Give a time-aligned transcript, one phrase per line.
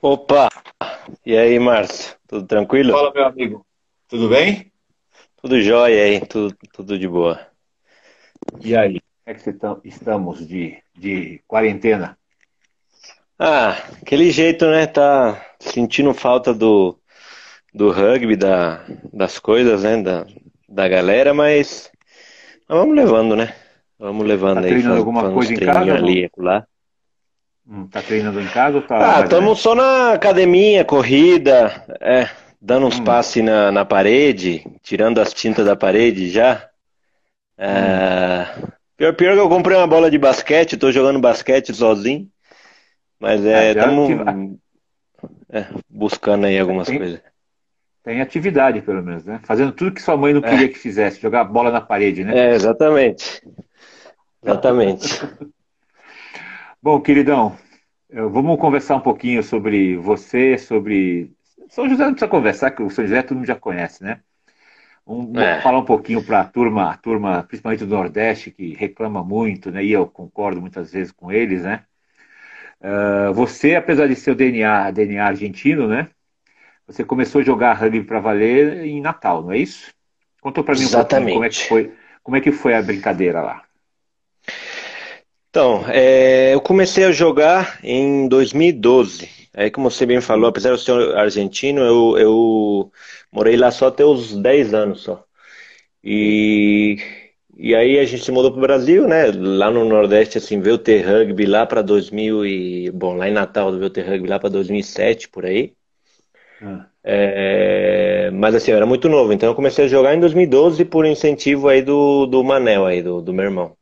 [0.00, 0.48] Opa!
[1.26, 2.16] E aí, Márcio?
[2.28, 2.92] Tudo tranquilo?
[2.92, 3.66] Fala, meu amigo.
[4.06, 4.70] Tudo bem?
[5.42, 7.40] Tudo jóia aí, tudo, tudo de boa.
[8.60, 12.16] E aí, como é que tá, estamos de, de quarentena?
[13.36, 14.86] Ah, aquele jeito, né?
[14.86, 16.96] Tá sentindo falta do,
[17.74, 20.00] do rugby, da, das coisas, né?
[20.00, 20.26] Da,
[20.68, 21.90] da galera, mas,
[22.68, 23.52] mas vamos levando, né?
[23.98, 26.64] Vamos levando Tá aí, treinando faz, alguma faz coisa em casa, ali, lá.
[27.70, 32.30] Hum, tá treinando em casa ou tá Ah, estamos só na academia, corrida, é,
[32.60, 33.04] dando uns Hum.
[33.04, 36.66] passes na, na parede, tirando as tintas da parede já.
[37.58, 38.46] É,
[38.96, 42.28] pior, pior que eu comprei uma bola de basquete, tô jogando basquete sozinho,
[43.20, 44.36] mas Ah, é, estamos ativa-
[45.90, 47.20] buscando aí algumas Tem- coisas.
[48.02, 49.40] Tem atividade, pelo menos, né?
[49.44, 50.48] Fazendo tudo que sua mãe não É.
[50.48, 52.32] queria que fizesse, jogar bola na parede, né?
[52.34, 53.42] É, exatamente.
[54.42, 55.20] Exatamente.
[56.80, 57.56] Bom, queridão,
[58.12, 61.32] vamos conversar um pouquinho sobre você, sobre.
[61.68, 64.20] São José não precisa conversar, que o São José todo mundo já conhece, né?
[65.06, 65.60] Um- É.
[65.62, 69.84] Falar um pouquinho para a turma, a turma, principalmente do Nordeste, que reclama muito, né?
[69.84, 71.84] E eu concordo muitas vezes com eles, né?
[73.00, 76.08] Ah, você, apesar de ser o DNA, DNA argentino, né?
[76.86, 79.92] Você começou a jogar rugby para valer em Natal, não é isso?
[80.42, 83.42] Conta para mim um pouquinho como é que foi, como é que foi a brincadeira
[83.42, 83.64] lá.
[85.50, 89.28] Então, é, eu comecei a jogar em 2012.
[89.54, 92.92] Aí, como você bem falou, apesar de eu ser argentino, eu, eu
[93.32, 95.24] morei lá só até os 10 anos só.
[96.04, 96.98] E,
[97.58, 99.26] e aí a gente se mudou para o Brasil, né?
[99.32, 102.90] Lá no Nordeste, assim, veio ter rugby lá para 2000 e...
[102.92, 105.74] Bom, lá em Natal veio ter rugby lá para 2007, por aí.
[106.60, 110.84] Ah, É, mas assim, eu era muito novo, então eu comecei a jogar em 2012
[110.84, 113.77] por incentivo aí do, do Manel aí, do, do meu irmão.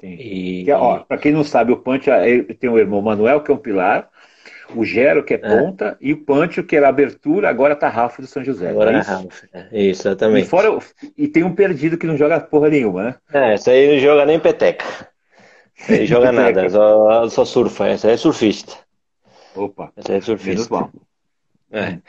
[0.00, 0.14] Sim.
[0.18, 3.50] E, Que, ó, para quem não sabe, o Pancho é- tem o irmão Manuel, que
[3.50, 4.10] é um pilar,
[4.74, 8.28] o Gero, que é ponta, e o Pancho, que era abertura, agora tá Rafa do
[8.28, 8.70] São José.
[8.70, 9.28] Agora não é é isso?
[9.30, 9.44] Ralph.
[9.52, 10.44] é, Isso, E, exatamente.
[10.44, 10.68] fora,
[11.16, 13.16] e tem um perdido que não joga porra nenhuma, né?
[13.32, 14.84] É, essa aí não joga nem peteca.
[15.88, 17.88] Aí joga nada, só, só surfa.
[17.88, 18.76] Essa aí é surfista.
[19.54, 20.70] Opa, Essa aí é menos surfista.
[20.70, 20.90] mal.
[21.72, 22.00] É.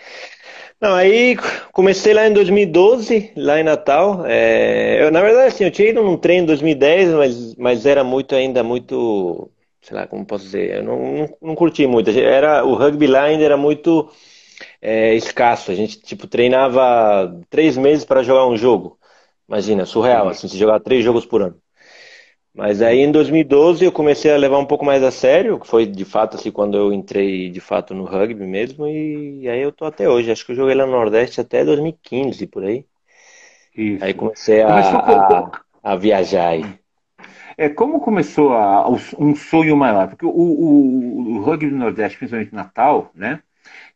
[0.81, 1.35] Não, aí
[1.73, 4.25] comecei lá em 2012, lá em Natal.
[4.25, 8.01] É, eu, na verdade, assim, eu tinha ido num treino em 2010, mas, mas era
[8.03, 9.51] muito ainda muito,
[9.81, 12.09] sei lá, como posso dizer, eu não, não, não curti muito.
[12.12, 14.09] Era, o rugby lá ainda era muito
[14.81, 15.72] é, escasso.
[15.72, 19.00] A gente, tipo, treinava três meses para jogar um jogo.
[19.50, 21.62] Imagina, surreal, assim, se jogar três jogos por ano.
[22.54, 25.86] Mas aí em 2012 eu comecei a levar um pouco mais a sério, que foi
[25.86, 29.86] de fato assim quando eu entrei de fato no rugby mesmo, e aí eu tô
[29.86, 30.32] até hoje.
[30.32, 32.86] Acho que eu joguei lá no Nordeste até 2015 por aí.
[33.76, 34.06] Isso.
[34.06, 34.70] Aí comecei a,
[35.46, 36.80] a, a viajar aí.
[37.58, 38.90] É, como começou a-
[39.20, 40.08] um sonho maior?
[40.10, 43.42] Porque o, o, o rugby do Nordeste, principalmente Natal, né?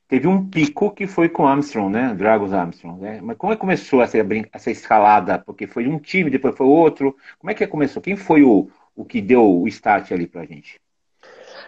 [0.08, 2.14] Teve um pico que foi com Armstrong, né?
[2.14, 3.22] Dragos Armstrong, né?
[3.22, 4.18] Mas como é que começou essa,
[4.54, 5.40] essa escalada?
[5.40, 7.16] Porque foi um time, depois foi outro.
[7.40, 8.02] Como é que começou?
[8.02, 10.80] Quem foi o, o que deu o start ali pra gente?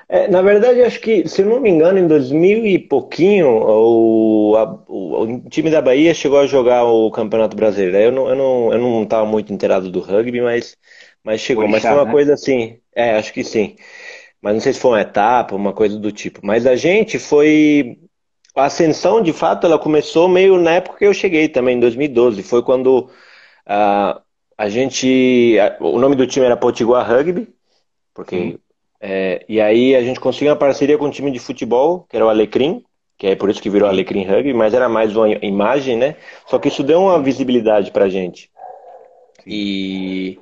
[0.07, 4.83] É, na verdade, acho que, se não me engano, em 2000 e pouquinho, o, a-
[4.87, 7.97] o, o time da Bahia chegou a jogar o Campeonato Brasileiro.
[7.97, 10.75] Eu não, eu não, eu não estava muito inteirado do rugby, mas,
[11.23, 11.67] mas chegou.
[11.67, 12.09] Mas Orixá, foi uma né?
[12.09, 13.75] coisa assim, é, acho que sim.
[14.41, 16.41] Mas não sei se foi uma etapa, uma coisa do tipo.
[16.45, 17.99] Mas a gente foi.
[18.55, 22.41] A ascensão, de fato, ela começou meio na época que eu cheguei também, em 2012.
[22.43, 23.09] Foi quando
[23.65, 24.21] ah,
[24.57, 25.57] a gente.
[25.59, 27.47] a- O nome do time era Potiguar Rugby,
[28.13, 28.53] porque.
[28.53, 28.59] Sim.
[29.01, 32.25] é, e aí a gente conseguiu uma parceria com um time de futebol, que era
[32.25, 32.83] o Alecrim,
[33.17, 36.17] que é por isso que virou Alecrim Rugby, mas era mais uma imagem, né?
[36.47, 38.51] Só que isso deu uma visibilidade pra gente.
[39.47, 40.39] E.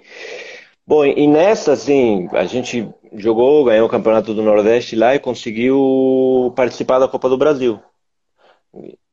[0.87, 6.53] Bom, e nessa, assim, a gente jogou, ganhou o Campeonato do Nordeste lá e conseguiu
[6.55, 7.79] participar da Copa do Brasil.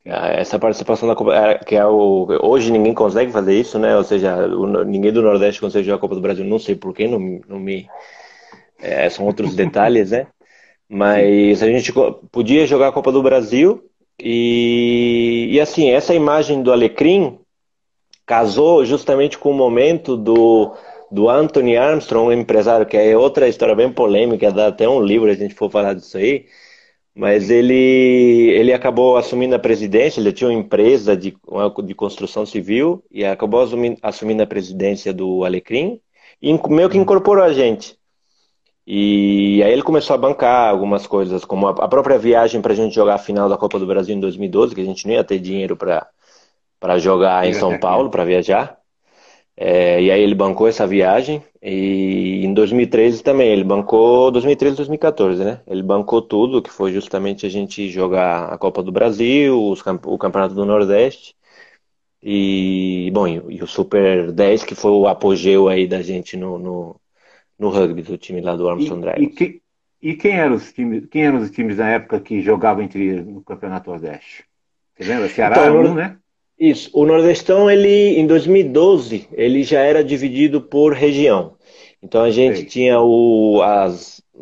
[0.07, 3.97] Ah, Essa participação da Copa, é, que é o, hoje ninguém consegue fazer isso, né?
[3.97, 6.95] Ou seja, o- ninguém do Nordeste consegue jogar a Copa do Brasil, não sei por
[6.95, 7.87] quê, não, não me,
[8.81, 10.27] é, são outros detalhes, né?
[10.89, 11.93] Mas a gente
[12.33, 13.83] podia jogar a Copa do Brasil
[14.21, 17.39] e, e assim, essa imagem do Alecrim
[18.27, 20.73] casou justamente com o momento do,
[21.11, 25.31] do Anthony Armstrong, um empresário, que é outra história bem polêmica, dá até um livro
[25.31, 26.47] a gente for falar disso aí,
[27.15, 31.37] mas ele, ele acabou assumindo a presidência, ele tinha uma empresa de,
[31.85, 36.01] de construção civil e acabou assumindo, assumindo a presidência do Alecrim
[36.41, 37.99] e meio que incorporou a gente.
[38.87, 42.95] E aí ele começou a bancar algumas coisas, como a própria viagem para a gente
[42.95, 45.39] jogar a final da Copa do Brasil em 2012, que a gente não ia ter
[45.39, 47.79] dinheiro para jogar em São.
[47.79, 48.80] Paulo, para viajar.
[49.63, 55.45] É, e aí ele bancou essa viagem e em 2013 também, ele bancou 2013 2014,
[55.45, 55.61] né?
[55.67, 60.55] Ele bancou tudo, que foi justamente a gente jogar a Copa do Brasil, o Campeonato
[60.55, 61.37] do Nordeste
[62.23, 67.01] e, bom, e, o Super 10, que foi o apogeu aí da gente no, no,
[67.59, 69.27] no rugby, do time lá do Armstrong Dragons.
[69.27, 69.63] E, que,
[70.01, 73.43] e, quem, eram os times, quem eram os times na época que jogavam entre no
[73.43, 74.47] Campeonato Nordeste?
[74.97, 75.29] Você lembra?
[75.29, 76.17] Ceará então, um, né?
[76.61, 76.91] Isso.
[76.93, 81.57] O Nordestão, ele, em 2012, ele já era dividido por região.
[82.03, 82.67] Então a gente Sei.
[82.67, 83.89] tinha o, a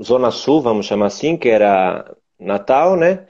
[0.02, 3.24] Zona Sul, vamos chamar assim, que era Natal, né?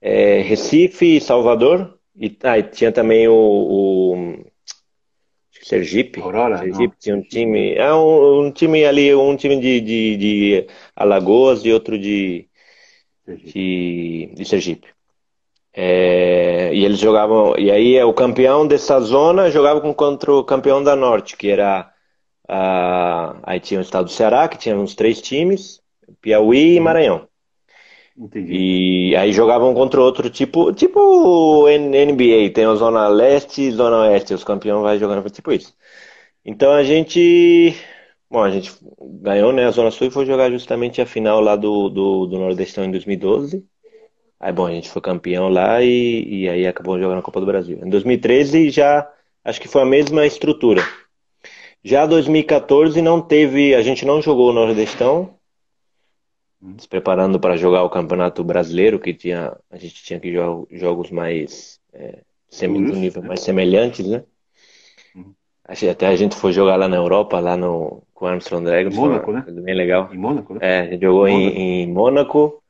[0.00, 1.96] É, Recife e Salvador.
[2.16, 4.44] E, ah, e tinha também o, o
[5.62, 6.20] Sergipe.
[6.20, 6.58] Aurora?
[6.58, 6.98] Sergipe não.
[6.98, 7.74] tinha um time.
[7.74, 10.66] É um, um, time ali, um time de, de, de
[10.96, 12.48] Alagoas e outro de
[13.24, 13.52] Sergipe.
[13.52, 14.88] De, de Sergipe.
[15.74, 17.54] É, e eles jogavam.
[17.58, 21.90] E aí o campeão dessa zona jogava contra o campeão da Norte, que era.
[22.48, 25.80] A, aí tinha o estado do Ceará, que tinha uns três times,
[26.20, 26.84] Piauí e uhum.
[26.84, 27.28] Maranhão.
[28.16, 28.52] Entendi.
[29.10, 34.34] E aí jogavam contra outro tipo, tipo NBA, tem a Zona Leste e Zona Oeste,
[34.34, 35.74] os campeões vai jogando tipo isso.
[36.44, 37.74] Então a gente,
[38.30, 38.72] bom, a gente
[39.22, 42.38] ganhou né, a Zona Sul e foi jogar justamente a final lá do, do, do
[42.38, 43.66] Nordestão em 2012.
[44.42, 47.46] Aí, bom, a gente foi campeão lá e, e aí acabou jogando a Copa do
[47.46, 47.78] Brasil.
[47.80, 49.08] Em 2013 já,
[49.44, 50.82] acho que foi a mesma estrutura.
[51.84, 55.36] Já 2014 não teve, a gente não jogou o Nordestão,
[56.76, 61.12] se preparando para jogar o Campeonato Brasileiro, que tinha, a gente tinha que jogar jogos
[61.12, 62.18] mais, é,
[62.48, 64.24] semi, nível mais semelhantes, né?
[65.14, 65.32] Uhum.
[65.64, 68.96] Até a gente foi jogar lá na Europa, lá no, com o Armstrong Dragons.
[68.96, 69.44] Mônaco, né?
[69.48, 70.08] Bem legal.
[70.12, 70.60] Em Mônaco, né?
[70.62, 71.56] É, a gente jogou Mônaco.
[71.56, 72.61] Em, em Mônaco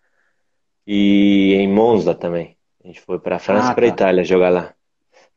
[0.87, 2.57] e em Monza também.
[2.85, 3.93] A gente foi para a França ah, e para tá.
[3.93, 4.75] Itália jogar lá.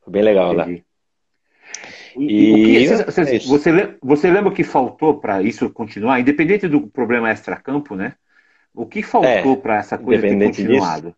[0.02, 0.78] Foi bem legal Entendi.
[0.78, 0.86] lá.
[2.18, 6.68] E, e que, você, é você, você, lembra o que faltou para isso continuar, independente
[6.68, 8.14] do problema extra-campo, né?
[8.74, 11.16] O que faltou é, para essa coisa ter continuado?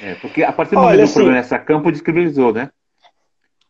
[0.00, 2.70] É, porque a partir do Olha, momento assim, do problema extra-campo, descredibilizou, né?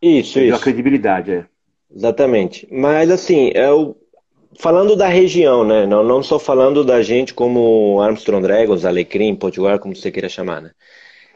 [0.00, 0.60] Isso, Perdeu isso.
[0.60, 1.46] a credibilidade, é.
[1.94, 2.68] Exatamente.
[2.70, 3.96] Mas assim, eu,
[4.56, 5.86] falando da região, né?
[5.86, 10.62] Não, não só falando da gente como Armstrong Dragons, Alecrim, Potiguar, como você queira chamar,
[10.62, 10.70] né?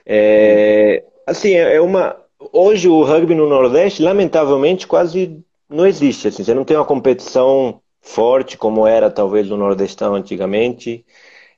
[0.06, 2.16] É, assim, é uma.
[2.52, 6.28] Hoje o rugby no Nordeste, lamentavelmente, quase não existe.
[6.28, 11.04] Assim, você não tem uma competição forte como era talvez no Nordestão antigamente.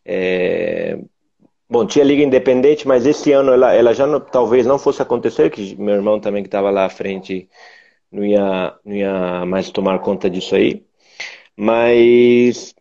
[0.05, 0.99] É...
[1.69, 5.51] Bom, tinha Liga Independente, mas esse ano ela, ela já não, talvez não fosse acontecer,
[5.51, 7.49] que meu irmão também que estava lá à frente
[8.13, 10.84] não ia, não ia mais tomar conta disso aí.
[11.57, 12.75] Mas,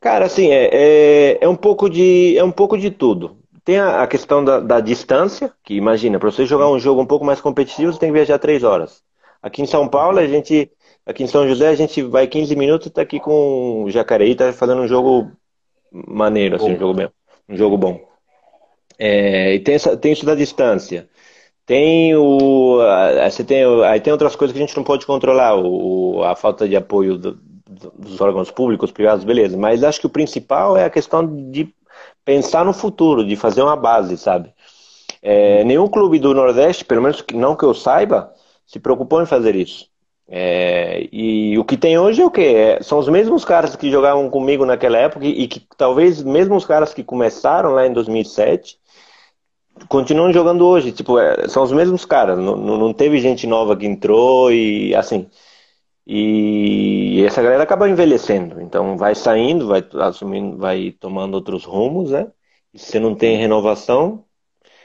[0.00, 3.36] cara, assim, é, é, é, um pouco de, é um pouco de tudo.
[3.64, 7.06] Tem a, a questão da, da, distância, que imagina, para você jogar um jogo um
[7.06, 9.02] pouco mais competitivo, você tem que viajar três horas.
[9.42, 10.70] Aqui em São Paulo, a gente,
[11.04, 14.34] aqui em São José, a gente vai 15 minutos e tá aqui com o Jacareí,
[14.34, 15.30] tá fazendo um jogo
[15.92, 17.08] maneiro, assim, um jogo bem,
[17.48, 18.00] um jogo bom.
[18.98, 21.08] É, e tem, essa, tem isso da distância.
[21.66, 22.78] Tem o,
[23.24, 26.68] você tem, aí tem outras coisas que a gente não pode controlar, o, a falta
[26.68, 27.38] de apoio do,
[27.98, 29.56] dos órgãos públicos, privados, beleza.
[29.56, 31.74] Mas acho que o principal é a questão de
[32.24, 34.52] pensar no futuro, de fazer uma base, sabe?
[35.22, 38.32] É, nenhum clube do Nordeste, pelo menos não que eu saiba,
[38.66, 39.86] se preocupou em fazer isso.
[40.26, 42.40] É, e o que tem hoje é o que?
[42.40, 46.64] É, são os mesmos caras que jogavam comigo naquela época e que talvez mesmo os
[46.64, 48.78] caras que começaram lá em 2007
[49.88, 50.92] continuam jogando hoje.
[50.92, 52.38] Tipo, é, são os mesmos caras.
[52.38, 55.26] Não, não teve gente nova que entrou e assim.
[56.06, 62.30] E essa galera acaba envelhecendo, então vai saindo, vai assumindo, vai tomando outros rumos, né?
[62.74, 64.24] E se você não tem renovação.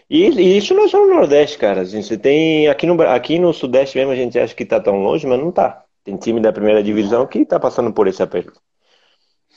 [0.09, 1.81] E, e, isso não é só no Nordeste, cara.
[1.81, 2.67] Assim, você tem.
[2.69, 5.51] Aqui no, aqui no Sudeste mesmo a gente acha que tá tão longe, mas não
[5.51, 5.83] tá.
[6.03, 8.59] Tem time da primeira divisão que tá passando por esse aperto.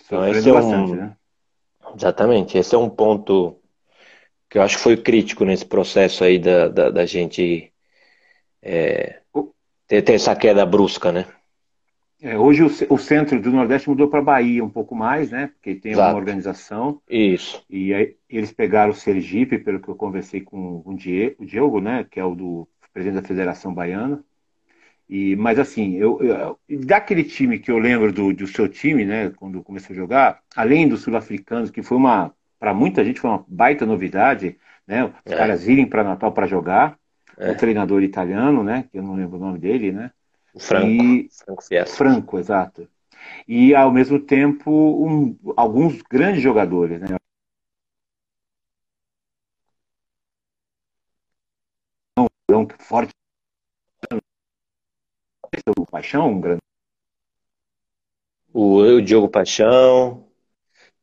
[0.05, 0.55] Então, esse é um...
[0.57, 1.17] bastante, né?
[1.97, 3.59] Exatamente, esse é um ponto
[4.49, 7.73] que eu acho que foi crítico nesse processo aí da, da, da gente
[8.63, 9.21] é,
[9.87, 11.27] ter, ter essa queda brusca, né?
[12.25, 15.49] É, hoje o, o, centro do Nordeste mudou para Bahia um pouco mais, né?
[15.49, 16.09] Porque tem Exato.
[16.09, 17.03] uma organização.
[17.11, 17.65] Isso.
[17.69, 21.81] E aí, eles pegaram o Sergipe, pelo que eu conversei com o Diego, o Diego,
[21.81, 22.07] né?
[22.09, 24.23] Que é o do presidente da Federação Baiana.
[25.09, 29.31] E, mas assim, eu, eu, daquele time que eu lembro do, do seu time, né?
[29.31, 33.45] Quando começou a jogar, além dos sul-africanos, que foi uma, para muita gente foi uma
[33.49, 35.07] baita novidade, né?
[35.07, 35.37] Os é.
[35.37, 36.97] caras irem para Natal para jogar.
[37.37, 37.51] É.
[37.51, 38.85] O treinador italiano, né?
[38.93, 40.13] Que eu não lembro o nome dele, né?
[40.59, 40.87] Franco.
[40.87, 41.29] E...
[41.31, 41.63] Franco.
[41.87, 42.89] Franco, exato.
[43.47, 47.17] E, ao mesmo tempo, um, alguns grandes jogadores, né?
[52.79, 53.13] Forte.
[55.79, 56.61] O Paixão, um grande.
[58.53, 60.27] O, o Diogo Paixão,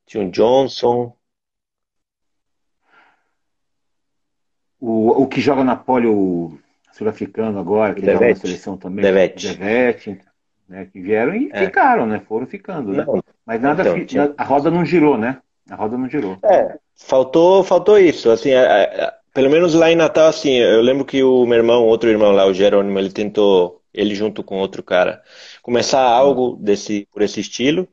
[0.05, 1.15] tinha o Johnson.
[4.79, 6.59] O, o que joga na polio
[6.99, 9.03] sul-africano agora, que joga na seleção também.
[9.03, 9.47] Devete.
[9.47, 10.19] Devete,
[10.67, 10.85] né?
[10.91, 11.65] Que vieram e é.
[11.65, 12.21] ficaram, né?
[12.27, 13.05] Foram ficando, né?
[13.05, 14.33] Não, Mas nada, então, tinha...
[14.37, 15.37] a roda não girou, né?
[15.69, 16.37] A roda não girou.
[16.43, 18.29] É, faltou, faltou isso.
[18.29, 21.85] Assim, a, a, pelo menos lá em Natal, assim, eu lembro que o meu irmão,
[21.85, 25.21] outro irmão lá, o Jerônimo, ele tentou, ele junto com outro cara,
[25.61, 27.87] começar algo desse, por esse estilo.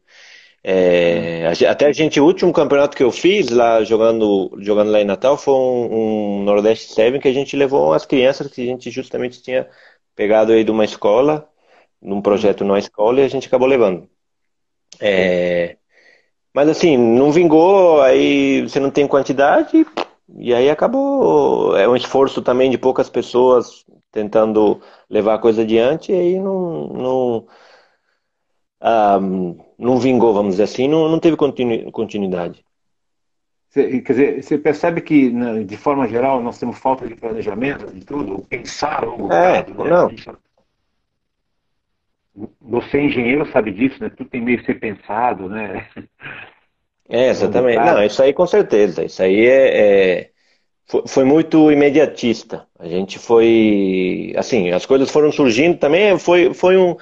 [0.69, 5.05] É, até a gente, o último campeonato que eu fiz lá jogando, jogando lá em
[5.05, 8.91] Natal foi um, um Nordeste Seven que a gente levou as crianças que a gente
[8.91, 9.69] justamente tinha
[10.17, 11.49] pegado aí de uma escola,
[12.03, 14.09] num projeto numa escola e a gente acabou levando.
[15.01, 15.77] É,
[16.55, 19.87] mas assim, não vingou, aí você não tem quantidade,
[20.39, 21.77] e aí acabou.
[21.77, 26.89] É um esforço também de poucas pessoas tentando levar a coisa adiante, e aí não,
[26.89, 27.47] não,
[28.81, 29.19] ah,
[29.79, 32.65] não vingou, vamos dizer assim, não, não teve continu, continuidade.
[33.73, 38.05] Quer dizer, você percebe que, né, de forma geral, nós temos falta de planejamento de
[38.07, 39.91] tudo, pensar a longo é, prazo, né?
[39.91, 40.11] não.
[42.61, 44.11] Você, engenheiro, sabe disso, né?
[44.11, 45.87] Tudo tem meio que ser pensado, né?
[47.09, 47.79] É, exatamente.
[47.79, 49.05] Não, isso aí com certeza.
[49.05, 49.79] Isso aí é,
[50.19, 50.31] é
[50.87, 52.67] foi, foi, muito imediatista.
[52.79, 56.19] A gente foi, assim, as coisas foram surgindo também.
[56.19, 56.97] Foi, foi um,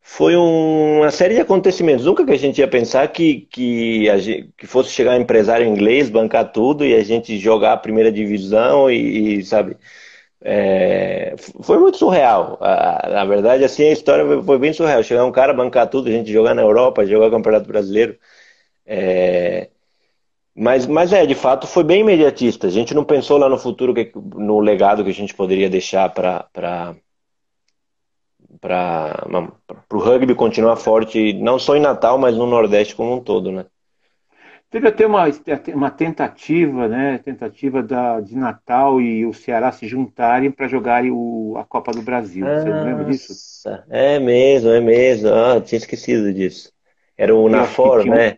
[0.00, 2.04] foi uma série de acontecimentos.
[2.04, 6.10] Nunca que a gente ia pensar que que, gente, que fosse chegar um empresário inglês,
[6.10, 9.76] bancar tudo e a gente jogar a primeira divisão e, e sabe.
[10.40, 12.58] É, foi muito surreal.
[12.60, 15.02] na verdade, assim, a história foi bem surreal.
[15.02, 18.18] Chegar um cara, bancar tudo, a gente jogar na Europa, jogar o Campeonato Brasileiro.
[18.86, 19.68] É,
[20.54, 22.66] mas, mas é, de fato, foi bem imediatista.
[22.66, 23.94] A gente não pensou lá no futuro,
[24.36, 26.94] no legado que a gente poderia deixar para
[28.60, 29.26] para
[29.92, 33.66] o rugby continuar forte, não só em Natal, mas no Nordeste como um todo, né?
[34.70, 35.24] Teve até uma,
[35.74, 37.18] uma tentativa, né?
[37.24, 42.02] Tentativa da, de Natal e o Ceará se juntarem para jogarem o, a Copa do
[42.02, 42.44] Brasil.
[42.44, 43.32] Você não lembra disso?
[43.88, 45.30] É mesmo, é mesmo.
[45.32, 46.70] Ah, tinha esquecido disso.
[47.16, 48.36] Era o Nafor, né?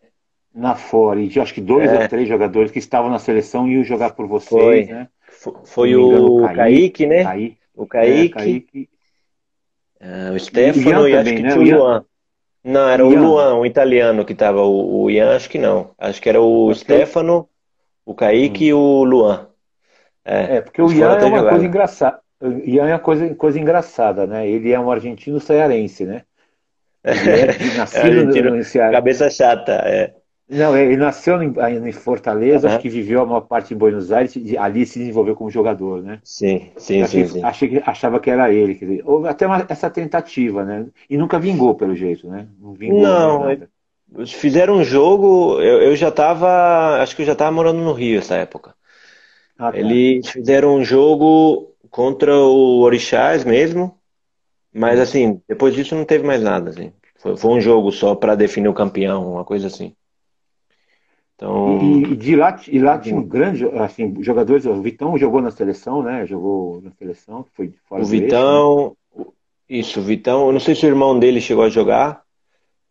[0.55, 1.21] na fora.
[1.21, 2.03] E acho que dois é.
[2.03, 4.85] ou três jogadores que estavam na seleção iam jogar por vocês, foi.
[4.85, 5.09] né?
[5.65, 7.25] Foi, o Kaique, Kaique, né?
[7.25, 8.27] Kaique, o Kaique.
[8.27, 8.89] É, Kaique.
[10.01, 11.53] Uh, o Stefano e, e acho que né?
[11.53, 12.05] tinha o Luan.
[12.63, 14.63] Não, era o, Luan, o italiano que estava.
[14.63, 15.91] O, o, Ian, acho que não.
[15.99, 16.81] Acho que era o porque...
[16.81, 17.49] Stefano,
[18.05, 18.67] o Kaique hum.
[18.67, 19.47] e o Luan.
[20.25, 21.51] É, é porque o Ian é uma jogado.
[21.51, 22.21] coisa engraçada.
[22.65, 24.49] Ian é uma coisa, coisa engraçada, né?
[24.49, 26.23] Ele é um argentino cearense, né?
[27.05, 28.93] Ele é nascido é no Ceará.
[28.93, 30.15] Cabeça chata, é.
[30.51, 31.55] Não, ele nasceu em,
[31.87, 32.75] em Fortaleza, uhum.
[32.75, 36.03] acho que viveu a maior parte em Buenos Aires, e ali se desenvolveu como jogador,
[36.03, 36.19] né?
[36.25, 37.45] Sim, sim, achei, sim, sim.
[37.45, 38.75] Achei que, achava que era ele.
[38.75, 40.87] Quer dizer, houve até uma, essa tentativa, né?
[41.09, 42.49] E nunca vingou, pelo jeito, né?
[42.61, 43.71] Não, vingou, não
[44.27, 48.19] fizeram um jogo, eu, eu já estava, acho que eu já estava morando no Rio
[48.19, 48.75] essa época.
[49.57, 49.79] Ah, tá.
[49.79, 53.97] Eles fizeram um jogo contra o Orixás mesmo,
[54.73, 55.03] mas hum.
[55.03, 56.93] assim, depois disso não teve mais nada, assim.
[57.19, 59.95] Foi, foi um jogo só para definir o campeão, uma coisa assim.
[61.41, 61.79] Então...
[61.81, 65.51] E, e, de lá, e lá tinha um grande, assim, jogadores, o Vitão jogou na
[65.51, 66.27] seleção, né?
[66.27, 69.25] Jogou na seleção, foi fora O Vitão, eixo, né?
[69.71, 72.21] isso, o Vitão, eu não sei se o irmão dele chegou a jogar.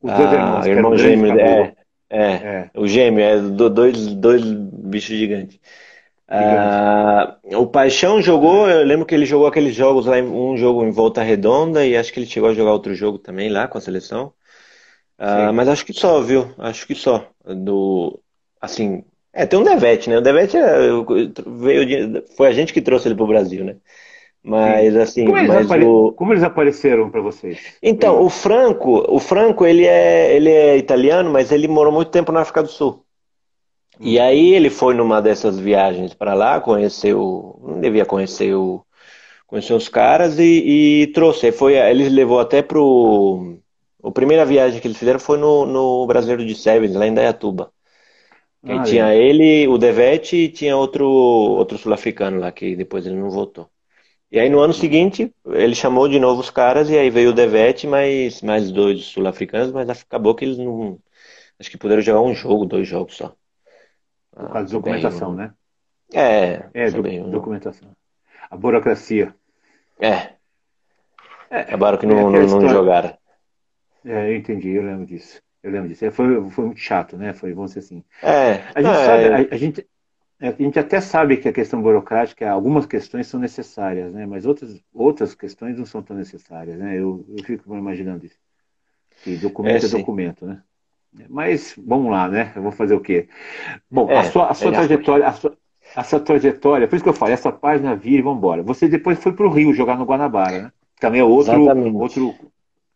[0.02, 1.76] Os dois ah, irmãos, irmão gêmeo, é,
[2.10, 5.60] é, é, o gêmeo, é dois, dois bichos gigantes.
[6.28, 10.92] Ah, o Paixão jogou, eu lembro que ele jogou aqueles jogos lá, um jogo em
[10.92, 13.82] Volta Redonda e acho que ele chegou a jogar outro jogo também lá com a
[13.82, 14.34] seleção.
[15.20, 16.52] Ah, mas acho que só, viu?
[16.58, 17.28] Acho que só.
[17.46, 18.20] Do,
[18.60, 20.18] assim, é, tem um Devete, né?
[20.18, 20.80] O Devete é,
[21.46, 23.76] veio de, foi a gente que trouxe ele para o Brasil, né?
[24.42, 25.00] Mas Sim.
[25.00, 25.84] assim, como eles, mas apare...
[25.84, 26.14] o...
[26.14, 27.60] como eles apareceram para vocês?
[27.84, 32.32] Então, o Franco, o Franco, ele é, ele é italiano, mas ele morou muito tempo
[32.32, 33.04] na África do Sul.
[34.00, 34.08] Hum.
[34.08, 38.84] E aí ele foi numa dessas viagens para lá, conheceu, não devia conhecer o
[39.46, 41.52] conheceu os caras e, e trouxe.
[41.52, 43.58] Foi, eles levou até pro
[44.04, 47.72] a primeira viagem que eles fizeram foi no, no Brasileiro de Sevens, lá em Dayatuba.
[48.64, 49.18] Ah, tinha é.
[49.18, 53.70] ele, o Devete e tinha outro, outro sul-africano lá, que depois ele não voltou.
[54.32, 57.34] E aí no ano seguinte, ele chamou de novo os caras, e aí veio o
[57.34, 61.00] Devete, mais, mais dois sul-africanos, mas acabou que eles não.
[61.58, 63.34] Acho que puderam jogar um jogo, dois jogos só.
[64.32, 65.54] Por causa de documentação, bem, né?
[66.14, 67.90] É, é do, bem, documentação.
[68.50, 69.34] A burocracia.
[70.00, 70.34] É.
[71.50, 73.18] é Acabaram que não, é não, não jogaram.
[74.06, 75.42] É, eu entendi, eu lembro disso.
[75.62, 76.10] Eu lembro disso.
[76.12, 77.34] Foi, foi muito chato, né?
[77.34, 78.04] Foi, vamos dizer assim.
[78.24, 79.88] É, a gente, é, sabe, a, a, gente,
[80.42, 84.26] a gente até sabe que a questão burocrática, algumas questões são necessárias, né?
[84.26, 86.98] Mas outras, outras questões não são tão necessárias, né?
[86.98, 88.40] Eu, eu fico imaginando isso.
[89.24, 90.62] Que documento é, é documento, né?
[91.28, 92.54] Mas vamos lá, né?
[92.56, 93.28] Eu vou fazer o quê?
[93.90, 95.58] Bom, é, a sua, a sua trajetória, a sua,
[95.96, 98.64] a sua trajetória, por isso que eu falo, essa página vira e vamos embora.
[98.64, 100.72] Você depois foi para o Rio jogar no Guanabara, né?
[101.00, 101.62] Também é outro,
[101.98, 102.36] outro,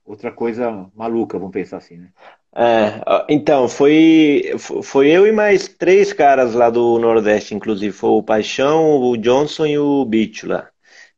[0.05, 2.09] outra coisa maluca, vamos pensar assim, né?
[2.55, 7.91] É, então, foi, foi eu e mais três caras lá do Nordeste, inclusive.
[7.91, 10.69] Foi o Paixão, o Johnson e o Bicho lá.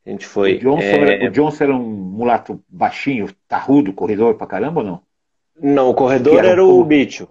[0.06, 0.56] A gente foi.
[0.56, 1.15] O Johnson, é...
[1.15, 5.01] era, o Johnson era um mulato baixinho, tarrudo, corredor pra caramba ou não?
[5.62, 7.27] Não, o corredor era, era o Bicho.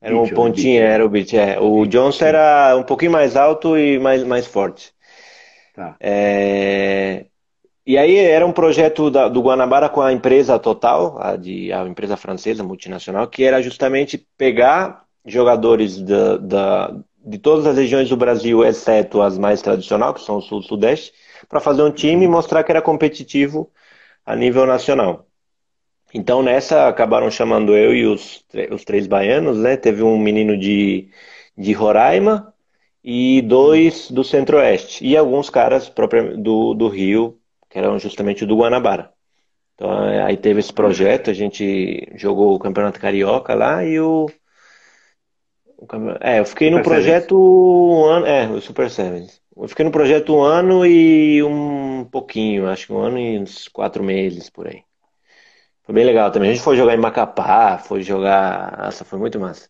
[0.00, 1.36] Era um pontinho, era o Bicho.
[1.36, 1.58] É.
[1.58, 4.92] O Johnson era um pouquinho mais alto e mais, mais forte.
[5.74, 5.96] Tá.
[5.98, 7.24] É...
[7.86, 11.86] E aí era um projeto da, do Guanabara com a empresa Total, a, de, a
[11.86, 18.16] empresa francesa multinacional, que era justamente pegar jogadores da, da, de todas as regiões do
[18.16, 21.12] Brasil, exceto as mais tradicionais, que são o Sul e Sudeste,
[21.48, 23.70] para fazer um time e mostrar que era competitivo
[24.24, 25.26] a nível nacional.
[26.14, 29.76] Então nessa acabaram chamando eu e os, os três baianos, né?
[29.76, 31.10] Teve um menino de,
[31.58, 32.54] de Roraima
[33.02, 35.92] e dois do Centro-Oeste e alguns caras
[36.38, 37.38] do, do Rio
[37.74, 39.10] que eram justamente do Guanabara.
[39.74, 39.90] Então
[40.24, 44.30] aí teve esse projeto, a gente jogou o Campeonato Carioca lá e o.
[46.20, 48.26] É, eu fiquei Super no projeto um ano.
[48.26, 49.42] É, o Super Sevens.
[49.56, 53.66] Eu fiquei no projeto um ano e um pouquinho, acho que um ano e uns
[53.66, 54.82] quatro meses por aí.
[55.82, 56.50] Foi bem legal também.
[56.50, 58.78] A gente foi jogar em Macapá, foi jogar.
[58.78, 59.68] Nossa, foi muito massa.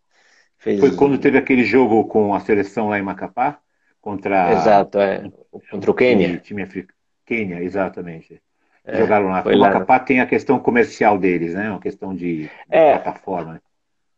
[0.59, 0.79] Fez...
[0.79, 3.59] Foi quando teve aquele jogo com a seleção lá em Macapá?
[3.99, 4.53] Contra.
[4.53, 5.25] Exato, é.
[5.71, 6.35] Contra o Quênia.
[6.35, 7.04] O time africano.
[7.25, 8.41] Quênia, exatamente.
[8.85, 9.43] É, Jogaram lá.
[9.47, 11.71] O Macapá tem a questão comercial deles, né?
[11.71, 13.55] Uma questão de, de é, plataforma.
[13.55, 13.61] Né?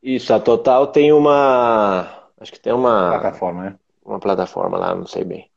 [0.02, 2.28] Isso, a Total tem uma.
[2.40, 3.10] Acho que tem uma.
[3.10, 3.74] Plataforma, né?
[4.04, 5.48] Uma plataforma lá, não sei bem.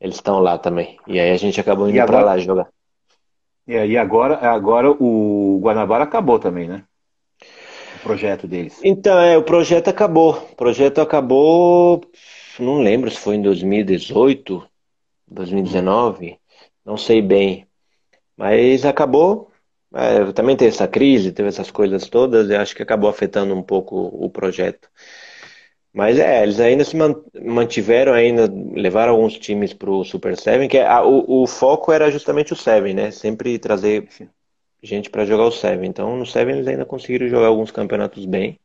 [0.00, 0.98] Eles estão lá também.
[1.06, 2.68] E aí a gente acabou indo para lá jogar.
[3.66, 6.82] É, e agora, agora o Guanabara acabou também, né?
[7.96, 8.80] O projeto deles.
[8.82, 10.32] Então, é, o projeto acabou.
[10.50, 12.00] O projeto acabou.
[12.58, 14.68] Não lembro se foi em 2018,
[15.28, 16.41] 2019
[16.84, 17.66] não sei bem.
[18.36, 19.50] Mas acabou.
[19.94, 23.62] É, também teve essa crise, teve essas coisas todas, e acho que acabou afetando um
[23.62, 24.88] pouco o projeto.
[25.92, 26.96] Mas é, eles ainda se
[27.44, 31.92] mantiveram, ainda levaram alguns times para o Super Seven, que é, a, o, o, foco
[31.92, 33.10] era justamente o Seven, né?
[33.10, 34.08] Sempre trazer
[34.82, 35.88] gente para jogar o Seven.
[35.88, 38.58] Então no Seven eles ainda conseguiram jogar alguns campeonatos bem.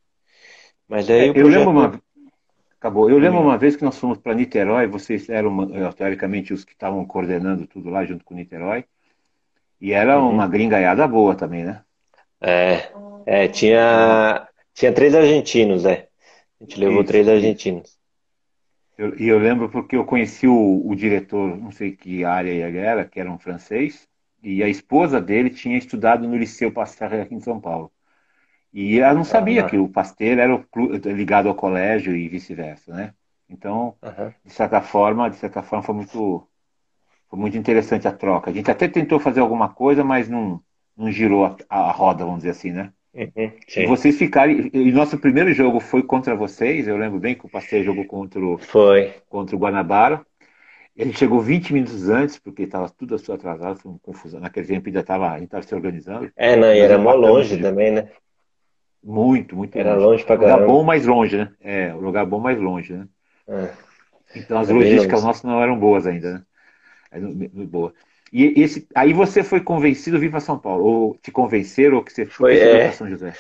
[0.88, 1.54] Mas aí é, o projeto...
[1.54, 2.02] Eu lembro uma,
[2.80, 3.10] Acabou.
[3.10, 6.74] Eu lembro uma vez que nós fomos para Niterói, vocês eram, eh, teoricamente, os que
[6.74, 8.86] estavam coordenando tudo lá junto com Niterói.
[9.82, 10.32] E era uhum.
[10.32, 11.84] uma gringaiada boa também, né?
[12.40, 12.92] É,
[13.26, 16.08] é tinha, tinha três argentinos, é.
[16.60, 17.08] A gente levou Isso.
[17.08, 17.98] três argentinos.
[19.20, 23.20] E eu, lembro porque eu conheci o, o, diretor, não sei que área era, que
[23.20, 24.08] era um francês,
[24.42, 27.92] e a esposa dele tinha estudado no Liceu Pasteur aqui em São Paulo.
[28.80, 29.68] E ela não sabia uhum.
[29.68, 30.64] que o Pasteur era
[31.12, 33.12] ligado ao colégio e vice-versa, né?
[33.50, 34.32] Então, uhum.
[34.46, 36.48] de certa forma, de certa forma foi muito,
[37.28, 38.52] foi muito interessante a troca.
[38.52, 40.62] A gente até tentou fazer alguma coisa, mas não,
[40.96, 42.94] não girou a, a roda, vamos dizer assim, né?
[43.16, 44.52] Uhum, e vocês ficaram.
[44.52, 46.88] E nosso primeiro jogo foi contra vocês.
[46.88, 49.12] Eu lembro bem que o Pasteur jogou contra o, foi.
[49.28, 50.24] contra o Guanabara.
[50.96, 54.40] Ele chegou 20 minutos antes, porque estava tudo atrasado, foi uma confusão.
[54.40, 56.32] Naquele tempo ainda estava, a gente estava se organizando.
[56.36, 58.10] É, não, e era mó longe também, né?
[59.10, 61.50] Muito, muito Era longe, longe pra lugar bom, mais longe, né?
[61.62, 63.08] É, o lugar bom, mais longe, né?
[63.48, 63.70] É.
[64.36, 66.44] Então as é logísticas nossas não eram boas ainda, né?
[67.14, 67.20] É,
[67.66, 67.94] boa.
[68.34, 70.84] E esse, aí você foi convencido a vir para São Paulo?
[70.84, 72.84] Ou te convenceram ou que você foi é...
[72.84, 73.34] para São José?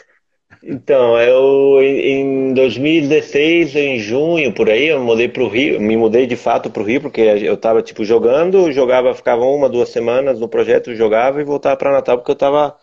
[0.63, 6.25] Então, eu em 2016, em junho, por aí, eu mudei para o Rio, me mudei
[6.25, 10.39] de fato para o Rio, porque eu estava tipo jogando, jogava, ficava uma, duas semanas
[10.39, 12.77] no projeto, jogava e voltava para Natal, porque eu estava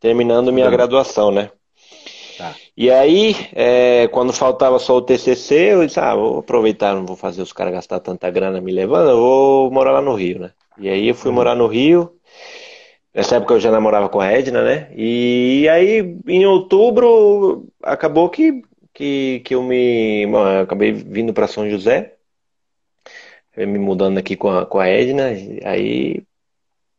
[0.00, 0.72] terminando minha uhum.
[0.72, 1.50] graduação, né?
[2.42, 2.56] Tá.
[2.76, 7.14] E aí, é, quando faltava só o TCC, eu disse, ah, vou aproveitar, não vou
[7.14, 10.50] fazer os caras gastar tanta grana me levando, eu vou morar lá no Rio, né?
[10.76, 11.36] E aí eu fui uhum.
[11.36, 12.12] morar no Rio,
[13.14, 14.90] nessa época eu já namorava com a Edna, né?
[14.96, 18.60] E aí, em outubro, acabou que,
[18.92, 20.26] que, que eu me...
[20.26, 22.14] Bom, eu acabei vindo para São José,
[23.56, 25.26] me mudando aqui com a, com a Edna,
[25.64, 26.24] aí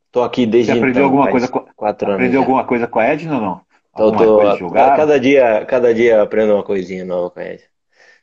[0.09, 2.21] tô aqui desde Você aprendeu então, alguma coisa com, quatro anos.
[2.21, 2.45] Aprendeu já.
[2.45, 3.72] alguma coisa com a Edna ou não?
[3.93, 7.61] Então, tô, cada dia, cada dia aprendo uma coisinha nova com ele.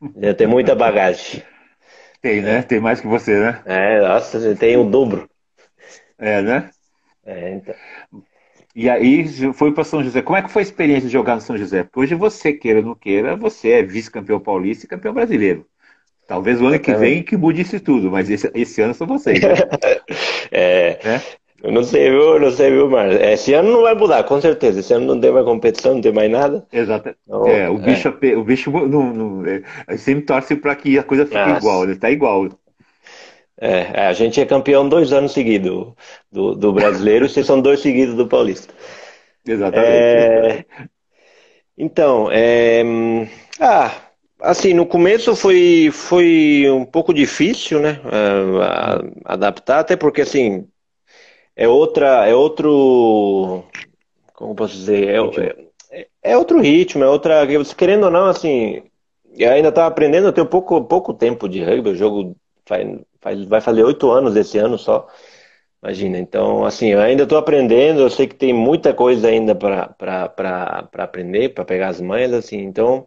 [0.21, 1.43] Já tem muita bagagem.
[2.21, 2.63] Tem, né?
[2.63, 3.63] Tem mais que você, né?
[3.65, 5.29] É, nossa, você tem o dobro.
[6.19, 6.71] É, né?
[7.25, 7.75] É, então.
[8.75, 10.23] E aí foi para São José.
[10.23, 11.83] Como é que foi a experiência de jogar no São José?
[11.83, 15.67] Porque hoje você, queira ou não queira, você é vice-campeão paulista e campeão brasileiro.
[16.27, 19.41] Talvez o ano que vem que mude isso tudo, mas esse, esse ano são vocês.
[19.41, 19.49] Né?
[20.53, 21.21] é, é,
[21.63, 22.41] Eu não sei, viu?
[22.41, 23.17] Não sei, viu, Marcos?
[23.21, 24.81] Esse ano não vai mudar, com certeza.
[24.81, 26.67] Esse ano não tem mais competição, não tem mais nada.
[26.73, 27.15] Exato.
[27.27, 28.37] Então, é, o bicho, é.
[28.37, 31.59] o bicho não, não, é, sempre torce para que a coisa fique Nossa.
[31.59, 31.97] igual, né?
[31.97, 32.49] Tá igual.
[33.61, 35.93] É, é, a gente é campeão dois anos seguidos
[36.33, 38.73] do, do brasileiro, vocês são dois seguidos do Paulista.
[39.47, 39.91] Exatamente.
[39.91, 40.65] É,
[41.77, 42.83] então, é,
[43.61, 43.93] ah,
[44.41, 48.01] assim, no começo foi, foi um pouco difícil, né?
[49.27, 50.67] adaptar, até porque assim
[51.61, 53.63] é outra, é outro,
[54.33, 55.21] como posso dizer, é,
[55.91, 57.47] é, é outro ritmo, é outra,
[57.77, 58.83] querendo ou não, assim,
[59.37, 62.89] eu ainda estava aprendendo, eu tenho pouco, pouco tempo de rugby, o jogo faz,
[63.21, 65.07] faz, vai fazer oito anos esse ano só,
[65.83, 69.95] imagina, então, assim, eu ainda estou aprendendo, eu sei que tem muita coisa ainda para
[70.95, 73.07] aprender, para pegar as manhas, assim, então,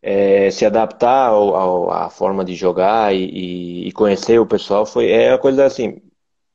[0.00, 5.10] é, se adaptar ao, ao, à forma de jogar e, e, conhecer o pessoal foi
[5.10, 6.00] é uma coisa assim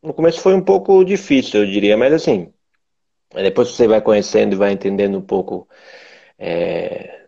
[0.03, 2.51] no começo foi um pouco difícil, eu diria, mas assim,
[3.35, 5.67] depois você vai conhecendo e vai entendendo um pouco,
[6.39, 7.27] é,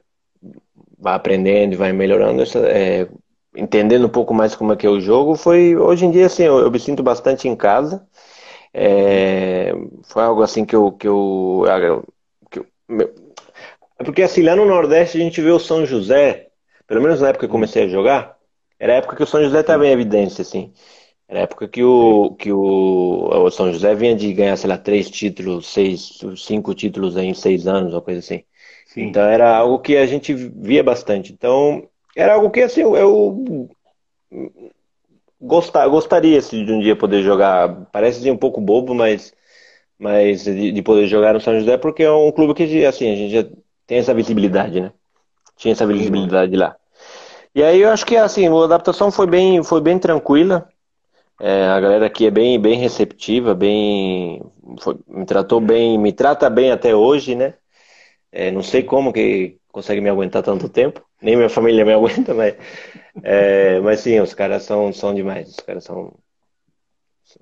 [0.98, 3.08] vai aprendendo e vai melhorando, é,
[3.56, 6.44] entendendo um pouco mais como é que é o jogo, foi, hoje em dia, assim,
[6.44, 8.06] eu, eu me sinto bastante em casa,
[8.74, 9.74] é,
[10.06, 11.64] foi algo assim que eu, que eu,
[12.52, 13.14] que eu meu,
[14.00, 16.50] é porque assim, lá no Nordeste a gente vê o São José,
[16.88, 18.38] pelo menos na época que eu comecei a jogar,
[18.80, 20.74] era a época que o São José estava em evidência, assim.
[21.34, 25.10] Na época que o, que o, o São José vinha de ganhar, sei lá, três
[25.10, 28.44] títulos, seis, cinco títulos em seis anos, uma coisa assim.
[28.86, 29.06] Sim.
[29.06, 31.34] Então era algo que a gente via bastante.
[31.34, 33.68] Então era algo que assim, eu
[35.42, 37.88] gostar, gostaria assim, de um dia poder jogar.
[37.92, 39.34] Parece um pouco bobo, mas,
[39.98, 43.16] mas de, de, poder jogar no São José, porque é um clube que assim, a
[43.16, 43.44] gente já
[43.88, 44.92] tem essa visibilidade, né?
[45.58, 46.76] Tinha essa visibilidade lá.
[47.56, 50.70] E aí eu acho que assim, a adaptação foi bem, foi bem tranquila.
[51.40, 54.42] É, a galera aqui é bem, bem receptiva, bem,
[54.80, 57.56] foi, me tratou bem, me trata bem até hoje, né?
[58.32, 62.34] É, não sei como que consegue me aguentar tanto tempo, nem minha família me aguenta,
[62.34, 62.56] mas,
[63.24, 66.14] é, mas sim, os caras são, são demais, os caras são.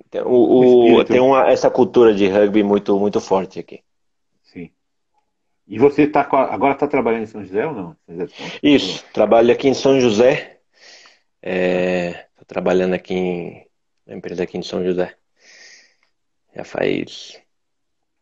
[0.10, 3.82] Tem, o, o tem uma, essa cultura de rugby muito, muito forte aqui.
[4.42, 4.70] Sim.
[5.68, 7.96] E você tá, agora está trabalhando em São José ou não?
[8.64, 10.60] Isso, trabalho aqui em São José.
[11.42, 13.71] Estou trabalhando aqui em
[14.12, 15.14] a empresa aqui em São José.
[16.56, 17.40] Já faz.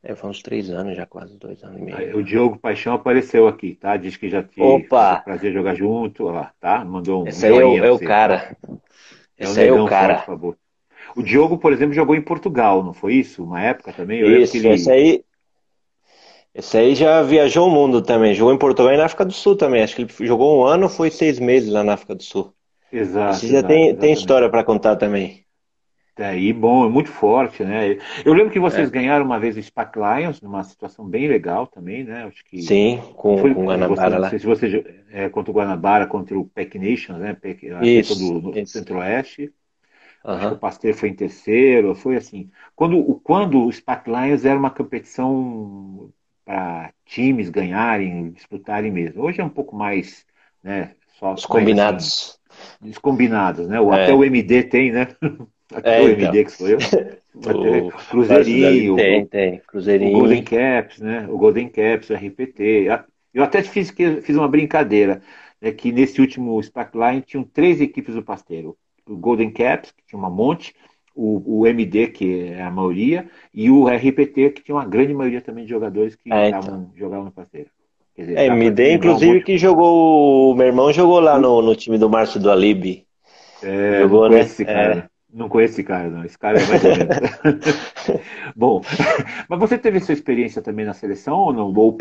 [0.01, 2.17] É, faz uns três anos, já quase dois anos e meio.
[2.17, 3.97] O Diogo Paixão apareceu aqui, tá?
[3.97, 5.21] Diz que já tinha Opa!
[5.25, 6.85] prazer jogar junto, ó, tá?
[6.85, 7.27] Mandou um.
[7.27, 8.55] Esse aí é o, é o cara.
[9.37, 10.19] É Esse aí é o cara.
[10.19, 10.57] Por favor.
[11.15, 13.43] O Diogo, por exemplo, jogou em Portugal, não foi isso?
[13.43, 14.19] Uma época também?
[14.19, 14.69] Eu isso, ele...
[14.69, 15.23] esse aí.
[16.53, 18.33] Esse aí já viajou o mundo também.
[18.33, 19.83] Jogou em Portugal e na África do Sul também.
[19.83, 22.53] Acho que ele jogou um ano, foi seis meses lá na África do Sul.
[22.91, 23.35] Exato.
[23.35, 25.45] Esse já exato, tem, tem história para contar também.
[26.19, 27.97] Daí, bom, é muito forte, né?
[28.25, 28.91] Eu lembro que vocês é.
[28.91, 32.25] ganharam uma vez o SPAC Lions, numa situação bem legal também, né?
[32.25, 34.19] Acho que Sim, com, foi, com o Guanabara lá.
[34.23, 37.33] Não sei se você é, contra o Guanabara, contra o PEC Nations, né?
[37.33, 39.53] PEC, isso, do, Centro-Oeste.
[40.25, 40.51] Uhum.
[40.51, 42.51] O Pasteur foi em terceiro, foi assim.
[42.75, 46.11] Quando, quando o SPAC Lions era uma competição
[46.43, 49.23] para times ganharem, disputarem mesmo.
[49.23, 50.25] Hoje é um pouco mais,
[50.61, 50.95] né?
[51.17, 52.37] Só Os combinados.
[52.81, 53.77] Assim, combinados, né?
[53.77, 54.03] É.
[54.03, 55.07] Até o MD tem, né?
[55.83, 56.77] É, o MD que sou eu.
[57.35, 59.61] o Cruzeirinho, tem, tem.
[59.67, 60.17] Cruzeirinho.
[60.17, 61.27] O Golden Caps, né?
[61.29, 62.87] O Golden Caps, o RPT.
[63.33, 65.21] Eu até fiz, fiz uma brincadeira,
[65.61, 68.75] né, que nesse último Line tinham três equipes do Pasteiro.
[69.07, 70.73] O Golden Caps, que tinha uma monte,
[71.15, 75.41] o, o, MD, que é a maioria, e o RPT, que tinha uma grande maioria
[75.41, 76.91] também de jogadores que é, então.
[76.95, 77.69] jogavam no Pasteiro.
[78.17, 80.51] Dizer, é, MD, inclusive, um que jogou.
[80.51, 83.05] O meu irmão jogou lá no, no time do Márcio do Alibi.
[83.63, 84.41] É, jogou, né?
[84.41, 85.09] Esse cara.
[85.15, 85.18] É.
[85.31, 86.25] Não conheço esse cara, não.
[86.25, 87.17] Esse cara é mais ou menos.
[88.55, 88.81] Bom,
[89.47, 91.73] mas você teve sua experiência também na seleção ou não?
[91.73, 91.97] Ou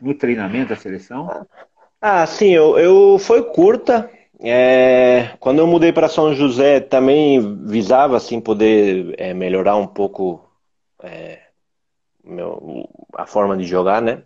[0.00, 1.46] no treinamento da seleção?
[2.00, 4.10] Ah, sim, eu, eu foi curta.
[4.40, 10.46] É, quando eu mudei para São José, também visava assim poder é, melhorar um pouco
[11.02, 11.40] é,
[12.22, 14.22] meu, a forma de jogar, né?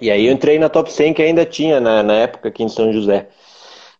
[0.00, 2.68] E aí eu entrei na top 100 que ainda tinha na, na época aqui em
[2.68, 3.28] São José.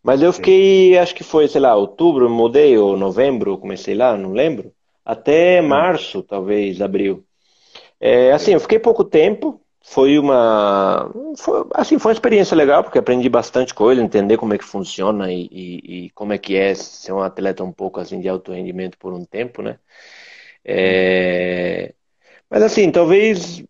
[0.07, 4.31] Mas eu fiquei, acho que foi, sei lá, outubro, mudei, ou novembro, comecei lá, não
[4.31, 4.71] lembro.
[5.03, 5.67] Até hum.
[5.67, 7.25] março, talvez, abril.
[7.99, 9.59] É, assim, eu fiquei pouco tempo.
[9.81, 14.57] Foi uma, foi, assim, foi uma experiência legal porque aprendi bastante coisa, entender como é
[14.57, 18.21] que funciona e, e, e como é que é ser um atleta um pouco assim
[18.21, 19.77] de alto rendimento por um tempo, né?
[20.63, 21.93] É,
[22.49, 23.61] mas assim, talvez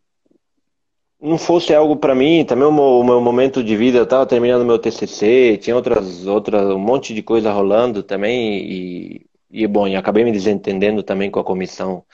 [1.20, 4.26] não fosse algo para mim, também o meu, o meu, momento de vida, eu estava
[4.26, 9.88] terminando meu TCC, tinha outras, outras, um monte de coisa rolando também e, e bom,
[9.88, 12.06] e acabei me desentendendo também com a comissão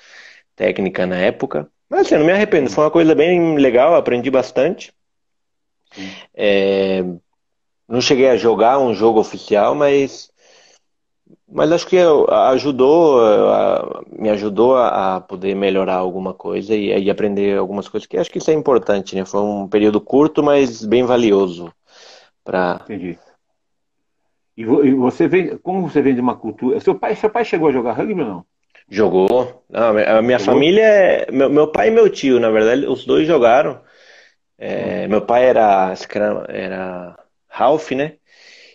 [0.56, 1.70] técnica na época.
[1.89, 4.94] Mas assim, eu não me arrependo, foi uma coisa bem legal, aprendi bastante.
[6.34, 7.04] É,
[7.88, 10.32] não cheguei a jogar um jogo oficial, mas,
[11.54, 13.22] mas acho que ajudou,
[14.12, 18.50] me ajudou a poder melhorar alguma coisa e, aprender algumas coisas que acho que isso
[18.50, 19.24] é importante, né?
[19.24, 21.72] Foi um período curto, mas bem valioso
[22.44, 22.82] para.
[22.84, 23.20] Entendi.
[24.58, 26.80] E você vem, como você vem de uma cultura?
[26.80, 28.46] Seu pai, seu pai chegou a jogar rugby ou não?
[28.89, 29.63] Jogou.
[29.70, 30.54] Não, a minha Jogou?
[30.56, 31.32] família é.
[31.32, 33.80] Meu, meu pai e meu tio, na verdade, os dois jogaram.
[34.58, 35.10] É, hum.
[35.10, 35.94] Meu pai era,
[36.48, 37.16] era
[37.48, 38.13] Ralph, né?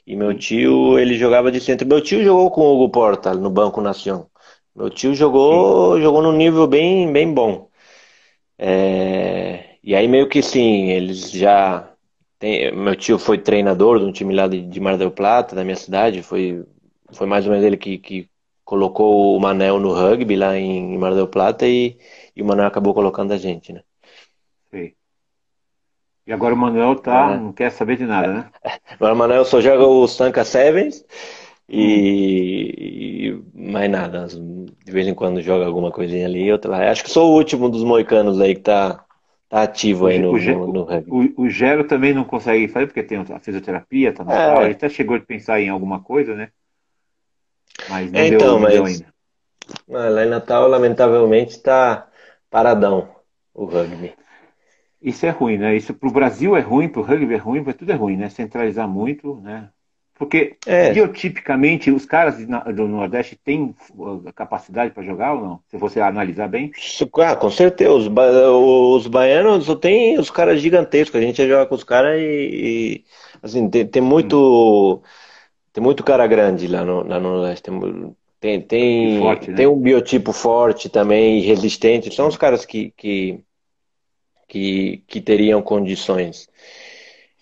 [0.09, 1.87] E meu tio, ele jogava de centro.
[1.87, 4.31] Meu tio jogou com o Hugo Porta no Banco Nação.
[4.75, 6.03] Meu tio jogou, Sim.
[6.03, 7.68] jogou num nível bem, bem bom.
[8.59, 11.92] É, e aí meio que sim, eles já
[12.38, 15.64] tem, meu tio foi treinador de um time lá de, de Mar del Plata, da
[15.64, 16.23] minha cidade.
[16.23, 16.64] Foi,
[17.12, 18.31] foi mais ou menos ele que, que
[18.64, 21.99] colocou o Manel no rugby lá em Mar del Plata e,
[22.37, 23.83] e o Manel acabou colocando a gente, né?
[24.71, 24.97] Sim.
[26.29, 27.38] E agora o Manuel tá, é.
[27.38, 28.51] não quer saber de nada, né?
[28.93, 31.03] Agora o Manuel só joga o Sanka Sevens
[31.67, 33.62] e, hum.
[33.64, 34.27] e, mais nada.
[34.27, 36.91] De vez em quando joga alguma coisinha ali, outra lá.
[36.91, 39.03] Acho que sou o último dos moicanos aí que tá,
[39.49, 41.35] tá ativo aí no, o, no, no rugby.
[41.35, 44.64] O, o Gero também não consegue fazer porque tem a fisioterapia, tá no é.
[44.64, 46.51] Ele até chegou a pensar em alguma coisa, né?
[47.88, 48.75] Mas não, é, então, deu, mas...
[48.75, 49.07] deu ainda.
[49.88, 52.07] Lá em Natal, lamentavelmente, está
[52.51, 53.09] paradão
[53.55, 54.12] o rugby.
[55.00, 55.76] Isso é ruim, né?
[55.76, 58.16] Isso para o Brasil é ruim, para o rugby é ruim, para tudo é ruim,
[58.16, 58.28] né?
[58.28, 59.68] Centralizar muito, né?
[60.18, 60.92] Porque é.
[60.92, 65.61] biotipicamente os caras do Nordeste têm uh, capacidade para jogar ou não?
[65.70, 66.72] Se você analisar bem.
[67.18, 67.92] Ah, com certeza.
[67.92, 71.20] Os, ba os baianos têm os caras gigantescos.
[71.20, 73.04] A gente joga com os caras e, e,
[73.40, 75.08] assim tem, tem muito hum.
[75.72, 77.62] tem muito cara grande lá no, lá no Nordeste.
[77.62, 77.80] Tem,
[78.40, 79.56] tem, tem, forte, né?
[79.56, 82.12] tem um biotipo forte também, resistente.
[82.12, 83.40] São os caras que, que
[84.48, 86.48] que, que teriam condições.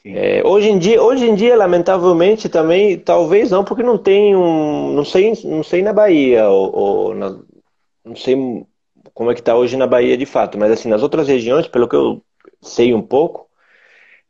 [0.05, 4.93] É, hoje em dia, hoje em dia, lamentavelmente, também, talvez não, porque não tem um,
[4.93, 7.39] não sei, não sei na Bahia ou, ou na,
[8.05, 8.65] não sei
[9.13, 11.89] como é que está hoje na Bahia de fato, mas assim nas outras regiões, pelo
[11.89, 12.23] que eu
[12.63, 13.49] sei um pouco,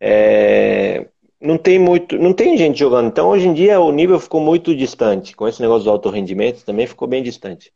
[0.00, 1.06] é,
[1.40, 3.08] não tem muito, não tem gente jogando.
[3.08, 5.36] Então hoje em dia o nível ficou muito distante.
[5.36, 7.72] Com esse negócio do alto rendimento também ficou bem distante.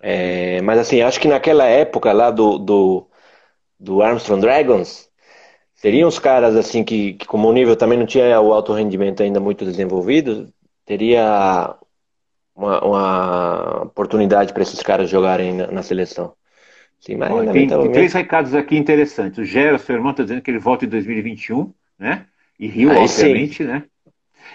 [0.00, 3.06] É, mas assim, acho que naquela época lá do, do
[3.82, 5.08] do Armstrong Dragons,
[5.74, 9.22] seriam os caras assim que, que, como o nível também não tinha o alto rendimento
[9.22, 10.48] ainda muito desenvolvido,
[10.86, 11.74] teria
[12.54, 16.32] uma, uma oportunidade para esses caras jogarem na, na seleção.
[17.00, 19.36] Sim, mas Olha, tem, tem, três recados aqui interessantes.
[19.38, 22.26] O Gero, seu irmão, está dizendo que ele volta em 2021, né?
[22.60, 23.64] E Rio, Aí obviamente, sim.
[23.64, 23.82] né?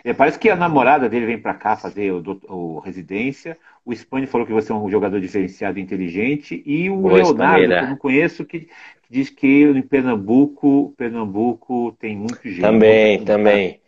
[0.04, 3.58] É, parece que a namorada dele vem para cá fazer o, o, residência.
[3.84, 6.62] O Spani falou que você é um jogador diferenciado e inteligente.
[6.66, 8.70] E o Boa Leonardo, que eu não conheço, que,
[9.10, 12.62] diz que em Pernambuco, Pernambuco tem muito jeito.
[12.62, 13.82] Também, também.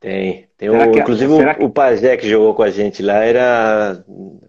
[0.00, 0.48] Tem.
[0.58, 1.64] tem o, que, inclusive o, que...
[1.64, 4.04] o Pajé que jogou com a gente lá era,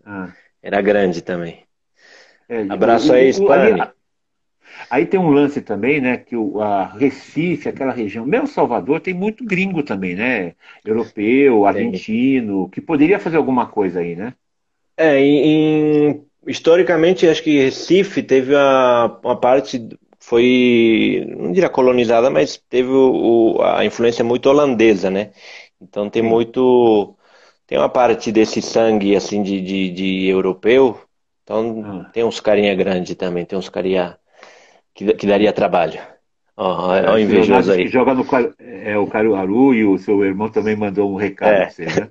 [0.06, 0.34] ah.
[0.62, 1.64] era grande também.
[2.50, 3.82] É, Abraço aí, Spani.
[4.90, 9.14] Aí tem um lance também, né, que o a Recife, aquela região, mesmo Salvador, tem
[9.14, 10.54] muito gringo também, né?
[10.84, 14.34] Europeu, argentino, que poderia fazer alguma coisa aí, né?
[14.98, 19.88] É, em, historicamente, acho que Recife teve uma, uma parte,
[20.20, 25.32] foi, não diria colonizada, mas teve o, a influência muito holandesa, né?
[25.80, 27.16] Então tem muito,
[27.68, 31.00] tem uma parte desse sangue, assim, de, de, de europeu,
[31.44, 32.10] então ah.
[32.12, 34.18] tem uns carinha grande também, tem uns carinha
[34.94, 36.00] que, que daria trabalho.
[36.58, 37.84] Ó, oh, oh, invejoso aí.
[37.84, 38.26] Que joga no
[38.60, 41.62] é, o Caruaru e o seu irmão também mandou um recado é.
[41.62, 42.10] pra você, né?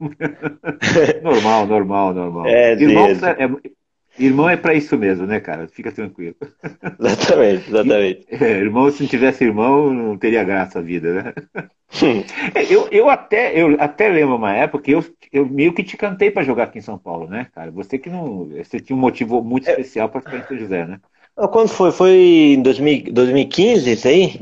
[1.22, 2.46] normal, normal, normal.
[2.46, 5.66] É, irmão, é, irmão é para isso mesmo, né, cara?
[5.66, 6.36] Fica tranquilo.
[7.00, 8.26] Exatamente, exatamente.
[8.30, 11.34] É, irmão, se não tivesse irmão, não teria graça a vida, né?
[12.00, 12.22] Hum.
[12.70, 16.30] eu, eu, até, eu até lembro uma época que eu, eu meio que te cantei
[16.30, 17.72] para jogar aqui em São Paulo, né, cara?
[17.72, 18.48] Você que não.
[18.48, 19.70] Você tinha um motivo muito é.
[19.70, 21.00] especial para ficar em São José, né?
[21.34, 21.92] Quando foi?
[21.92, 22.14] Foi
[22.56, 24.40] em 2015 isso aí?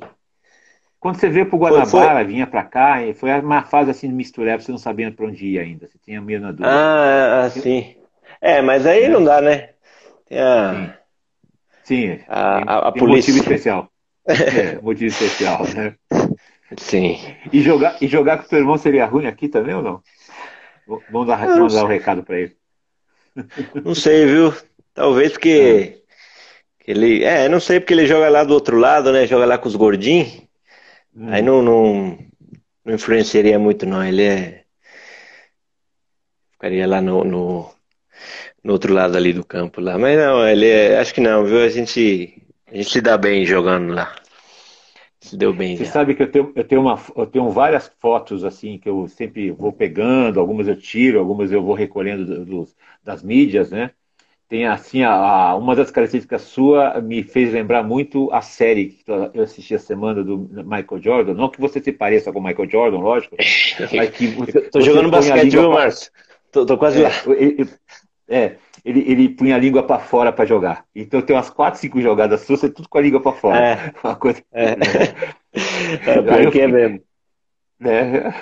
[0.98, 2.24] Quando você veio para o Guanabara, foi, foi...
[2.24, 5.58] vinha para cá, foi uma fase assim de mistureba, você não sabia para onde ir
[5.58, 6.68] ainda, você tinha meio na dúvida.
[6.68, 7.96] Ah, ah sim.
[8.38, 9.08] É, mas aí é.
[9.08, 9.70] não dá, né?
[10.26, 10.94] Tem a,
[11.84, 12.16] sim.
[12.16, 12.20] sim.
[12.28, 13.32] A, tem, a, a tem polícia.
[13.32, 13.90] motivo especial.
[14.26, 15.94] é, motivo especial, né?
[16.76, 17.18] Sim.
[17.50, 20.02] E jogar, e jogar com seu irmão seria ruim aqui também ou não?
[21.10, 22.56] Vamos dar, vamos dar um recado para ele.
[23.84, 24.52] Não sei, viu?
[24.92, 25.99] Talvez porque.
[26.90, 29.24] Ele, é, não sei porque ele joga lá do outro lado, né?
[29.24, 30.42] Joga lá com os gordinhos.
[31.14, 31.28] Hum.
[31.30, 32.18] Aí não, não,
[32.84, 34.04] não influenciaria muito, não.
[34.04, 34.64] Ele é.
[36.50, 37.70] Ficaria lá no, no,
[38.64, 39.96] no outro lado ali do campo lá.
[39.96, 41.62] Mas não, ele é, acho que não, viu?
[41.62, 44.12] A gente, a gente se dá bem jogando lá.
[45.20, 45.76] Se deu bem.
[45.76, 45.92] Você já.
[45.92, 49.52] sabe que eu tenho, eu, tenho uma, eu tenho várias fotos assim que eu sempre
[49.52, 52.68] vou pegando, algumas eu tiro, algumas eu vou recolhendo do, do,
[53.04, 53.92] das mídias, né?
[54.50, 59.04] Tem assim, a, a, uma das características sua me fez lembrar muito a série que
[59.32, 61.34] eu assisti a semana do Michael Jordan.
[61.34, 63.36] Não que você se pareça com o Michael Jordan, lógico.
[63.94, 66.10] Mas que você, Tô jogando basquete, viu, Márcio?
[66.50, 67.10] Tô, tô, quase é, lá.
[67.28, 67.70] Ele,
[68.28, 70.84] é, ele, ele punha a língua para fora para jogar.
[70.96, 73.56] Então tem umas 4, 5 jogadas suas, tudo com a língua para fora.
[73.56, 73.92] É.
[74.02, 74.42] Uma coisa.
[74.52, 74.72] É.
[75.54, 77.00] é, é, que é mesmo.
[77.82, 78.34] É.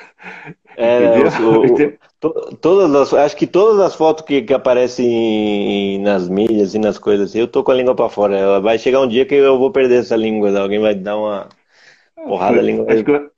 [0.76, 6.28] É, o, o, to, todas as, acho que todas as fotos que, que aparecem nas
[6.28, 8.60] mídias e nas coisas assim, eu tô com a língua para fora.
[8.60, 11.48] Vai chegar um dia que eu vou perder essa língua, alguém vai dar uma
[12.14, 13.30] porrada, a língua vai, eu,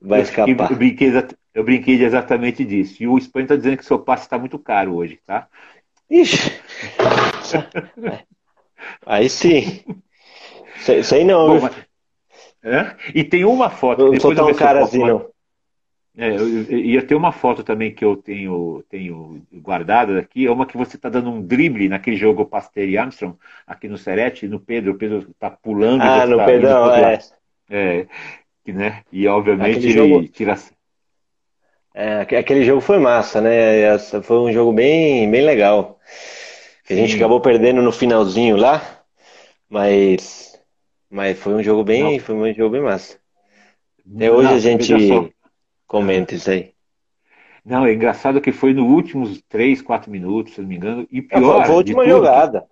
[0.00, 0.70] vai escapar.
[0.70, 1.12] Eu brinquei,
[1.54, 3.02] eu brinquei exatamente disso.
[3.02, 5.48] E o Espanha está dizendo que seu passe está muito caro hoje, tá?
[6.10, 6.52] Ixi.
[9.06, 9.82] Aí sim.
[10.76, 11.58] Isso aí não.
[11.58, 11.74] Bom, mas,
[12.62, 12.94] é?
[13.14, 14.02] E tem uma foto.
[14.02, 15.33] Eu não sou tão cara assim, não.
[16.16, 20.50] É, eu, eu, ia ter uma foto também que eu tenho, tenho guardada aqui, é
[20.50, 24.46] uma que você está dando um drible naquele jogo Pasteur e Armstrong, aqui no Serete,
[24.46, 26.02] no Pedro, o Pedro está pulando.
[26.02, 27.18] Ah, no tá Pedro, é.
[27.68, 28.06] é.
[28.72, 29.02] né?
[29.10, 30.28] E obviamente aquele ele jogo...
[30.28, 30.56] tira.
[31.92, 33.98] É, aquele jogo foi massa, né?
[34.22, 35.98] Foi um jogo bem, bem legal.
[36.88, 39.02] A gente acabou perdendo no finalzinho lá,
[39.68, 40.60] mas,
[41.10, 42.18] mas foi um jogo bem, Não.
[42.20, 43.18] foi um jogo bem massa.
[44.14, 45.33] Até hoje Não, a gente
[45.94, 46.72] Comenta isso aí.
[47.64, 51.06] Não, é engraçado que foi nos últimos 3, 4 minutos, se não me engano.
[51.08, 51.64] E pior.
[51.64, 52.66] Foi a última jogada.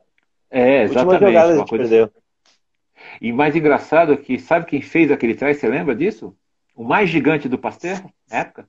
[0.51, 1.13] É, exatamente.
[1.13, 1.85] Última jogada a gente coisa...
[1.89, 2.11] perdeu.
[3.21, 5.57] E mais engraçado é que, sabe quem fez aquele trás?
[5.57, 6.37] Você lembra disso?
[6.75, 8.69] O mais gigante do Pasteur, na época?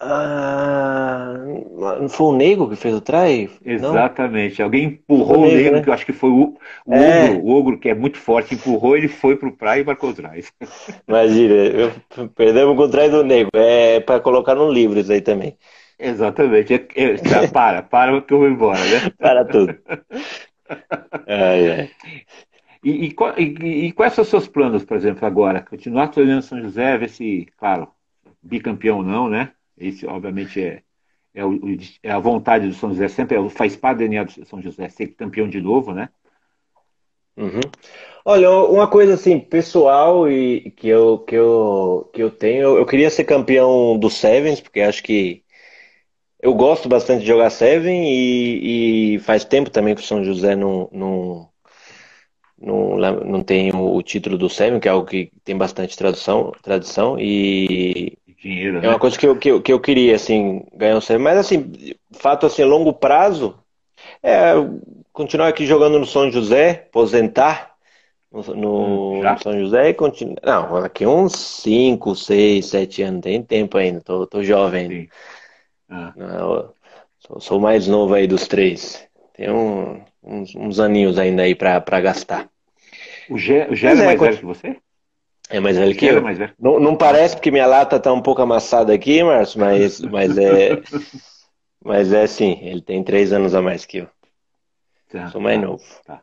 [0.00, 1.34] Ah,
[2.00, 3.50] não foi o Nego que fez o try?
[3.64, 4.58] Exatamente.
[4.58, 4.66] Não?
[4.66, 5.82] Alguém empurrou o Nego, Nego né?
[5.82, 6.56] que eu acho que foi o,
[6.86, 7.30] o, é.
[7.30, 10.14] ogro, o ogro, que é muito forte, empurrou, ele foi pro praia e marcou o
[10.14, 10.44] try.
[11.08, 11.92] Imagina, eu,
[12.36, 13.50] perdemos com o try do Nego.
[13.54, 15.56] É para colocar no livro isso aí também.
[15.98, 16.74] Exatamente.
[16.74, 17.16] É, é,
[17.52, 19.10] para, para que eu vou embora, né?
[19.18, 19.76] para tudo.
[21.26, 21.90] Ai, ai.
[22.84, 25.60] E, e, e, e, quais são os seus planos, por exemplo, agora?
[25.60, 27.88] Continuar treinando São José, ver se, claro,
[28.40, 29.50] bicampeão não, né?
[29.78, 30.82] Esse, obviamente, é,
[31.34, 31.58] é, o,
[32.02, 34.88] é, a vontade do São José, sempre é, faz parte do DNA do São José
[34.88, 36.08] ser campeão de novo, né?
[37.36, 37.60] Uhum.
[38.24, 43.08] Olha, uma coisa assim, pessoal e que eu, que eu, que eu tenho, eu queria
[43.10, 45.44] ser campeão do Sevens, porque acho que
[46.40, 50.56] eu gosto bastante de jogar Seven e, e faz tempo também que o São José
[50.56, 51.48] não, não,
[52.60, 57.18] não, não tem o título do Seven, que é algo que tem bastante tradução, tradição,
[57.18, 58.98] e, dinheiro, É uma né?
[58.98, 61.24] coisa que eu, que, eu, que eu queria, assim, ganhar um serviço.
[61.24, 63.58] Mas, assim, fato, assim, longo prazo,
[64.22, 64.52] é
[65.12, 67.74] continuar aqui jogando no São José, aposentar
[68.30, 70.36] no, no, hum, no São José e continuar.
[70.44, 75.08] Não, daqui uns 5, 6, 7 anos, tem tempo ainda, tô, tô jovem ainda.
[75.90, 76.12] Ah.
[76.16, 76.72] Não,
[77.18, 79.06] sou, sou mais novo aí dos três.
[79.34, 82.48] Tem um, uns, uns aninhos ainda aí pra, pra gastar.
[83.30, 84.76] O Gé, o Gé é mais velho que você?
[85.50, 86.22] É mais velho que eu.
[86.22, 86.52] Mais velho.
[86.58, 90.80] Não, não parece porque minha lata tá um pouco amassada aqui, Márcio, mas, mas é.
[91.82, 94.08] mas é sim, ele tem três anos a mais que eu.
[95.10, 95.84] Tá, Sou mais tá, novo.
[96.04, 96.20] Tá.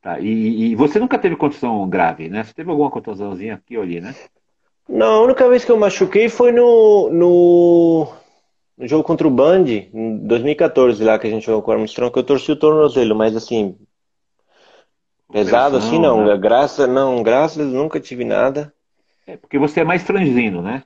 [0.00, 0.20] tá.
[0.20, 2.44] E, e, você nunca teve contusão grave, né?
[2.44, 4.14] Você teve alguma contusãozinha aqui ou ali, né?
[4.88, 8.12] Não, a única vez que eu machuquei foi no, no,
[8.78, 12.12] no jogo contra o Band, em 2014, lá que a gente jogou com o Armstrong,
[12.12, 13.76] que eu torci o tornozelo, mas assim,
[15.32, 16.36] Pesado assim não, né?
[16.36, 18.72] graças não, graças nunca tive nada.
[19.26, 20.82] É porque você é mais franzino, né?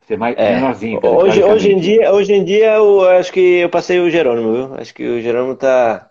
[0.00, 0.54] Você é mais é.
[0.54, 1.00] menorzinho.
[1.02, 4.74] Hoje, hoje em dia, hoje em dia eu acho que eu passei o Jerônimo, viu?
[4.76, 6.10] Acho que o Jerônimo tá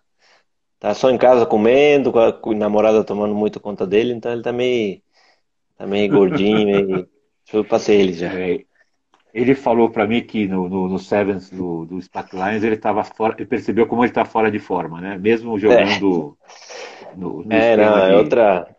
[0.80, 4.32] tá só em casa comendo, com a, com a namorada tomando muito conta dele, então
[4.32, 5.02] ele tá meio
[5.78, 7.08] tá meio gordinho, meio...
[7.52, 8.32] eu passei ele já.
[8.34, 8.60] É.
[9.36, 13.04] Ele falou para mim que no, no, no Sevens do, do Spack Lions ele estava
[13.04, 15.18] fora, ele percebeu como ele está fora de forma, né?
[15.18, 16.38] Mesmo jogando
[17.12, 17.18] é.
[17.18, 18.74] no, no É, não, é outra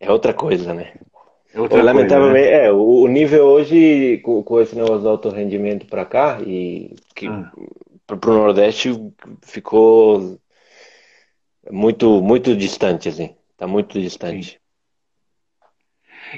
[0.00, 0.92] é outra coisa, né?
[1.54, 2.66] É outra Lamentavelmente, coisa, né?
[2.66, 7.28] é, o, o, nível hoje com, com esse negócio alto rendimento para cá e que
[7.28, 7.52] ah.
[8.08, 8.90] para o Nordeste
[9.40, 10.36] ficou
[11.70, 14.50] muito muito distante assim, tá muito distante.
[14.50, 14.65] Sim.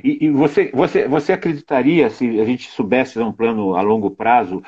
[0.02, 4.62] E, e, você, você, você acreditaria, se a gente soubesse um plano a longo prazo,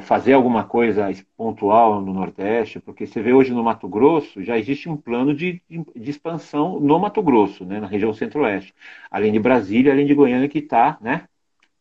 [0.00, 2.80] fazer alguma coisa pontual no Nordeste?
[2.80, 6.98] Porque você vê hoje no Mato Grosso, já existe um plano de, de expansão no
[6.98, 8.74] Mato Grosso, né, na região centro-oeste.
[9.10, 11.28] Além de Brasília, além de Goiânia, que está né,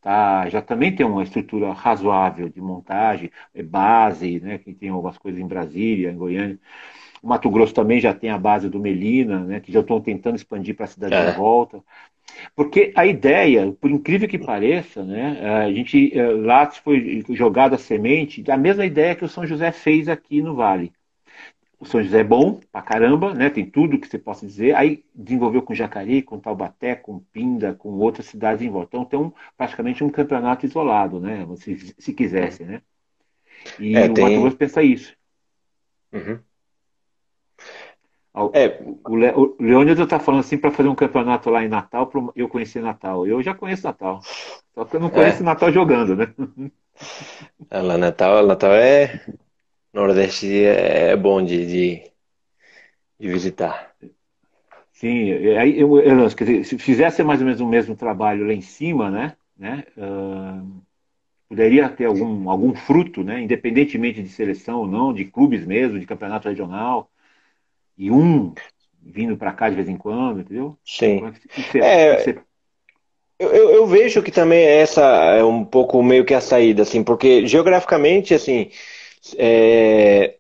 [0.02, 5.18] tá, já também tem uma estrutura razoável de montagem, é base, né, que tem algumas
[5.18, 6.60] coisas em Brasília, em Goiânia.
[7.26, 10.36] O Mato Grosso também já tem a base do Melina, né, que já estão tentando
[10.36, 11.32] expandir para a cidade é.
[11.32, 11.82] de volta.
[12.56, 17.80] Porque a ideia, por incrível que pareça, né, a gente eh, lá foi jogada a
[17.80, 20.94] semente da mesma ideia que o São José fez aqui no Vale.
[21.80, 23.50] O São José é bom pra caramba, né?
[23.50, 24.76] Tem tudo que você possa dizer.
[24.76, 28.90] Aí desenvolveu com Jacareí, com Taubaté, com Pinda, com outras cidades em volta.
[28.90, 31.46] Então tem um, praticamente um campeonato isolado, né?
[31.58, 32.84] Se, se quisesse, né?
[33.80, 34.24] E é, o tem...
[34.24, 35.16] Mato Grosso pensa isso.
[36.14, 36.40] Uhum.
[38.54, 42.08] É, o, Le, o Leônidas está falando assim para fazer um campeonato lá em Natal,
[42.08, 43.26] para eu conhecer Natal.
[43.26, 44.20] Eu já conheço Natal.
[44.74, 45.46] Só que eu não conheço é.
[45.46, 46.34] Natal jogando, né?
[47.70, 49.22] É, lá Natal, Natal é.
[49.94, 52.12] Nordeste é bom de, de,
[53.18, 53.96] de visitar.
[54.92, 58.54] Sim, aí eu, eu, quer dizer, se fizesse mais ou menos o mesmo trabalho lá
[58.54, 59.38] em cima, né?
[59.58, 60.82] né uh,
[61.48, 63.42] poderia ter algum, algum fruto, né?
[63.42, 67.10] Independentemente de seleção ou não, de clubes mesmo, de campeonato regional
[67.98, 68.54] e um
[69.02, 70.78] vindo para cá de vez em quando, entendeu?
[70.84, 71.22] Sim.
[71.26, 72.40] É, você, é, você...
[73.38, 77.46] Eu, eu, vejo que também essa é um pouco meio que a saída, assim, porque
[77.46, 78.72] geograficamente, assim,
[79.38, 80.38] é,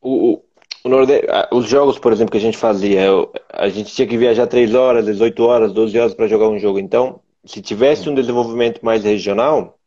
[0.00, 0.42] o,
[0.84, 3.08] o Nordeste, os jogos, por exemplo, que a gente fazia,
[3.50, 6.78] a gente tinha que viajar 3 horas, 18 horas, 12 horas para jogar um jogo.
[6.78, 9.78] Então, se tivesse um desenvolvimento mais regional,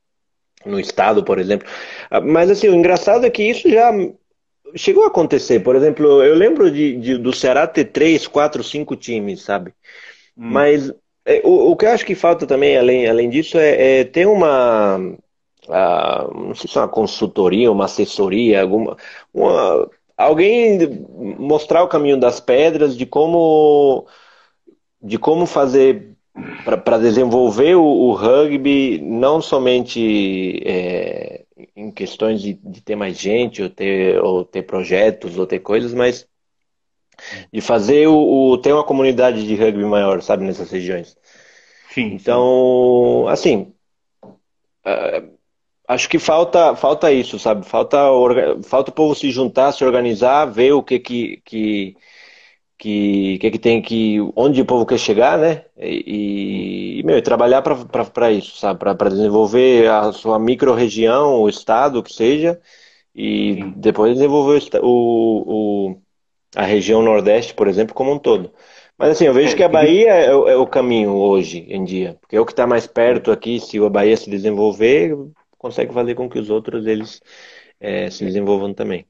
[0.66, 1.68] no estado, por exemplo.
[2.24, 3.92] Mas assim, o engraçado é que isso já
[4.76, 5.60] chegou a acontecer.
[5.62, 9.74] Por exemplo, eu lembro de, de do Ceará ter três, quatro, cinco times, sabe?
[10.38, 10.50] Hum.
[10.52, 10.92] Mas
[11.26, 14.28] é, o, o que eu acho que falta também, além, além disso, é, é ter
[14.28, 14.98] uma.
[15.68, 18.98] não sei se é uma consultoria, uma assessoria, alguma.
[19.34, 20.80] Uma, alguém
[21.38, 24.08] mostrar o caminho das pedras de como.
[25.02, 26.12] de como fazer
[26.64, 31.41] para desenvolver o, o, rugby, não somente é,
[31.82, 35.94] em questões de, de, ter mais gente, ou ter, ou ter projetos, ou ter coisas,
[35.94, 36.28] mas
[37.52, 41.18] de fazer o, o ter uma comunidade de rugby maior, sabe, nessas regiões.
[41.94, 42.14] Sim.
[42.14, 43.74] Então, assim,
[44.86, 45.38] uh,
[45.88, 47.66] acho que falta, falta isso, sabe?
[47.66, 47.98] Falta,
[48.64, 51.98] falta o povo se juntar, se organizar, ver o que que, que
[52.82, 54.18] que, que, que tem que.
[54.36, 55.66] onde o povo quer chegar, né?
[55.78, 58.80] E, e meu, trabalhar para isso, sabe?
[58.80, 62.60] Para desenvolver a sua micro-região, o estado, que seja,
[63.14, 66.02] e depois desenvolver o, o,
[66.56, 68.52] a região Nordeste, por exemplo, como um todo.
[68.98, 72.36] Mas assim, eu vejo que a Bahia é, é o caminho hoje em dia, porque
[72.36, 75.16] é o que está mais perto aqui, se a Bahia se desenvolver,
[75.58, 77.22] consegue fazer com que os outros eles
[77.80, 79.06] é, se desenvolvam também.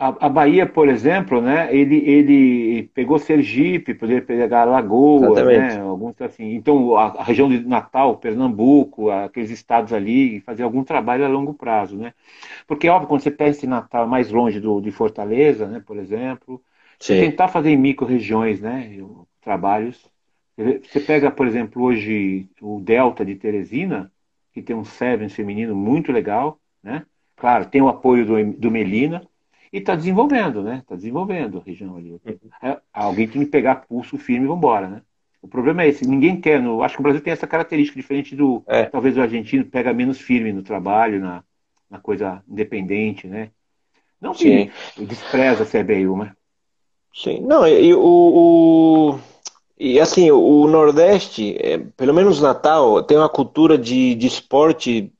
[0.00, 6.18] A, a, Bahia, por exemplo, né, ele, ele pegou Sergipe, poderia pegar Lagoa, né, alguns
[6.22, 6.54] assim.
[6.54, 11.52] Então, a, a, região de Natal, Pernambuco, aqueles estados ali, fazer algum trabalho a longo
[11.52, 12.14] prazo, né?
[12.66, 16.62] Porque, óbvio, quando você pensa em Natal mais longe do, de Fortaleza, né, por exemplo,
[16.98, 18.96] tentar fazer em micro-regiões, né,
[19.42, 20.10] trabalhos.
[20.56, 24.10] Você pega, por exemplo, hoje o Delta de Teresina,
[24.54, 27.04] que tem um Sevens feminino muito legal, né?
[27.36, 29.22] Claro, tem o apoio do, do Melina,
[29.72, 30.78] e está desenvolvendo, né?
[30.78, 32.20] Está desenvolvendo a região ali.
[32.62, 35.02] É, alguém tem que pegar pulso firme e vamos embora, né?
[35.42, 38.36] O problema é esse, ninguém quer, no, acho que o Brasil tem essa característica diferente
[38.36, 38.84] do, é.
[38.84, 41.42] talvez o argentino pega menos firme no trabalho, na,
[41.88, 43.50] na coisa independente, né?
[44.20, 46.32] Não que despreza a CBU, mas...
[47.14, 49.20] Sim, não, e o, o,
[49.78, 55.10] e assim, o Nordeste, é, pelo menos Natal, tem uma cultura de, de esporte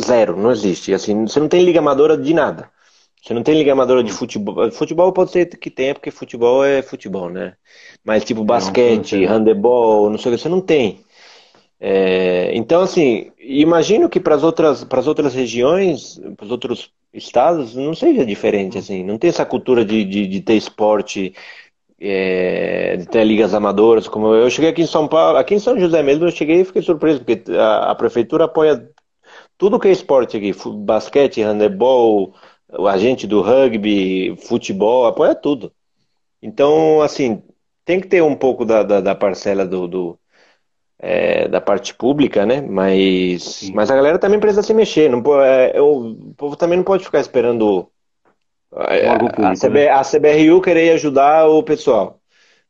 [0.00, 0.94] zero, não existe.
[0.94, 2.70] Assim, você não tem liga amadora de nada.
[3.26, 4.70] Você não tem liga amadora de futebol.
[4.70, 7.54] Futebol pode ser que tenha, porque futebol é futebol, né?
[8.04, 11.00] Mas tipo basquete, handebol, não sei o que, você não tem.
[11.80, 17.96] É, então, assim, imagino que para as outras, outras regiões, para os outros estados, não
[17.96, 19.02] seja diferente, assim.
[19.02, 21.34] Não tem essa cultura de, de, de ter esporte,
[22.00, 24.06] é, de ter ligas amadoras.
[24.06, 26.64] Como eu cheguei aqui em São Paulo, aqui em São José mesmo, eu cheguei e
[26.64, 28.88] fiquei surpreso, porque a, a prefeitura apoia
[29.58, 30.54] tudo que é esporte aqui,
[30.84, 32.32] basquete, handebol,
[32.70, 35.72] o agente do rugby, futebol, apoia tudo.
[36.42, 37.42] Então, assim,
[37.84, 40.18] tem que ter um pouco da, da, da parcela do, do
[40.98, 42.60] é, da parte pública, né?
[42.60, 45.10] Mas, mas a galera também precisa se mexer.
[45.10, 47.88] Não, é, o povo também não pode ficar esperando
[48.74, 49.90] é, a, público, a, CB, né?
[49.90, 52.18] a CBRU querer ajudar o pessoal.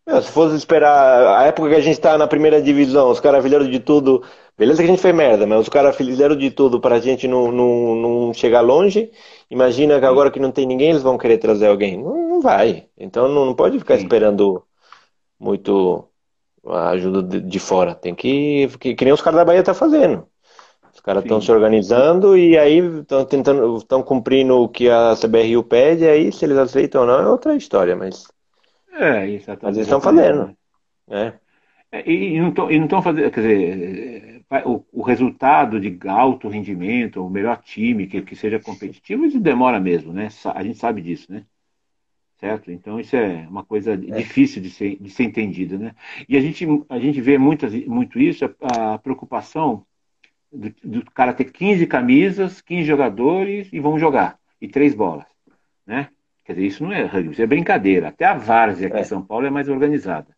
[0.06, 3.42] Meu, se fosse esperar a época que a gente está na primeira divisão, os caras
[3.42, 4.22] fizeram de tudo.
[4.58, 7.28] Beleza que a gente fez merda, mas os caras fizeram de tudo para a gente
[7.28, 9.10] não, não, não chegar longe.
[9.50, 12.02] Imagina que agora que não tem ninguém, eles vão querer trazer alguém.
[12.02, 12.88] Não, não vai.
[12.96, 14.04] Então não, não pode ficar Sim.
[14.04, 14.64] esperando
[15.38, 16.08] muito
[16.64, 17.94] a ajuda de, de fora.
[17.94, 20.26] Tem que, que, que nem os caras da Bahia estão tá fazendo.
[20.94, 25.62] Os caras estão se organizando e aí estão tentando, estão cumprindo o que a CBRU
[25.62, 28.26] pede, aí se eles aceitam ou não é outra história, mas.
[28.92, 30.56] É, isso Mas eles estão fazendo.
[31.10, 31.34] É.
[31.92, 37.60] É, e, não estão fazendo, quer dizer, o, o, resultado de alto rendimento, o melhor
[37.62, 40.28] time que, que seja competitivo, isso demora mesmo, né?
[40.54, 41.44] A gente sabe disso, né?
[42.38, 42.70] certo?
[42.70, 43.96] Então isso é uma coisa é.
[43.96, 45.94] difícil de ser, de ser entendida, né?
[46.28, 49.84] E a gente, a gente vê muitas, muito isso, a, a preocupação
[50.52, 55.26] do, do, cara ter 15 camisas, 15 jogadores e vão jogar, e três bolas,
[55.86, 56.08] né?
[56.44, 58.08] Quer dizer, isso não é rugby, isso é brincadeira.
[58.08, 59.00] Até a Várzea aqui é.
[59.00, 60.35] em São Paulo é mais organizada.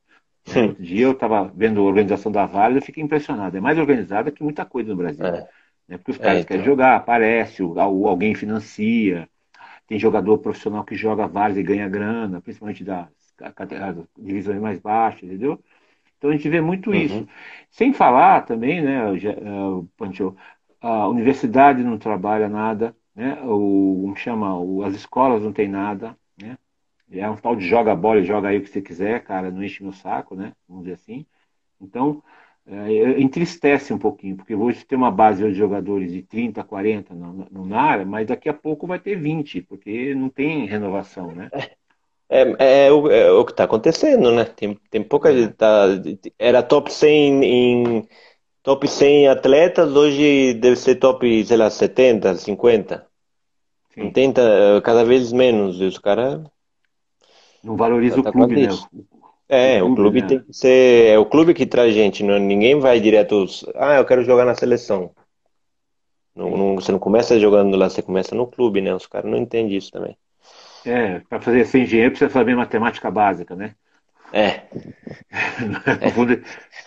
[0.49, 0.68] Sim.
[0.68, 3.57] Outro dia eu estava vendo a organização da Várzea e fiquei impressionado.
[3.57, 5.24] É mais organizada que muita coisa no Brasil.
[5.24, 5.49] É.
[5.88, 5.96] Né?
[5.96, 6.49] Porque os caras é, então...
[6.49, 9.28] querem jogar, aparece, alguém financia,
[9.86, 15.24] tem jogador profissional que joga várzea e ganha grana, principalmente das, das divisões mais baixas,
[15.24, 15.59] entendeu?
[16.18, 16.96] Então a gente vê muito uhum.
[16.96, 17.28] isso.
[17.70, 19.01] Sem falar também, né,
[19.96, 20.36] Pancho,
[20.80, 23.40] a universidade não trabalha nada, né?
[23.42, 26.57] O, como chama, o, as escolas não tem nada, né?
[27.11, 29.63] É um tal de joga bola e joga aí o que você quiser, cara, não
[29.63, 30.53] enche meu saco, né?
[30.69, 31.27] Vamos dizer assim.
[31.81, 32.23] Então,
[32.67, 37.47] é, entristece um pouquinho, porque hoje tem uma base de jogadores de 30, 40 no,
[37.51, 41.49] no NAR, mas daqui a pouco vai ter 20, porque não tem renovação, né?
[42.31, 44.45] É, é, é, o, é o, que está acontecendo, né?
[44.45, 45.55] Tem, tem pouca gente.
[45.55, 45.87] Tá,
[46.39, 48.09] era top 100 em
[48.63, 53.07] top 100 atletas, hoje deve ser top, sei lá, 70, 50.
[53.95, 54.11] Sim.
[54.11, 54.43] Tenta
[54.85, 55.81] cada vez menos.
[55.81, 56.43] E os caras.
[57.63, 58.69] Não valoriza o clube, né?
[59.49, 60.27] É, o clube né?
[60.27, 61.11] tem que ser.
[61.11, 63.47] É o clube que traz gente, não, ninguém vai direto.
[63.75, 65.11] Ah, eu quero jogar na seleção.
[66.37, 68.95] Não, não, você não começa jogando lá, você começa no clube, né?
[68.95, 70.17] Os caras não entendem isso também.
[70.85, 73.75] É, para fazer ser engenheiro precisa saber matemática básica, né?
[74.33, 74.63] É.
[76.01, 76.11] é.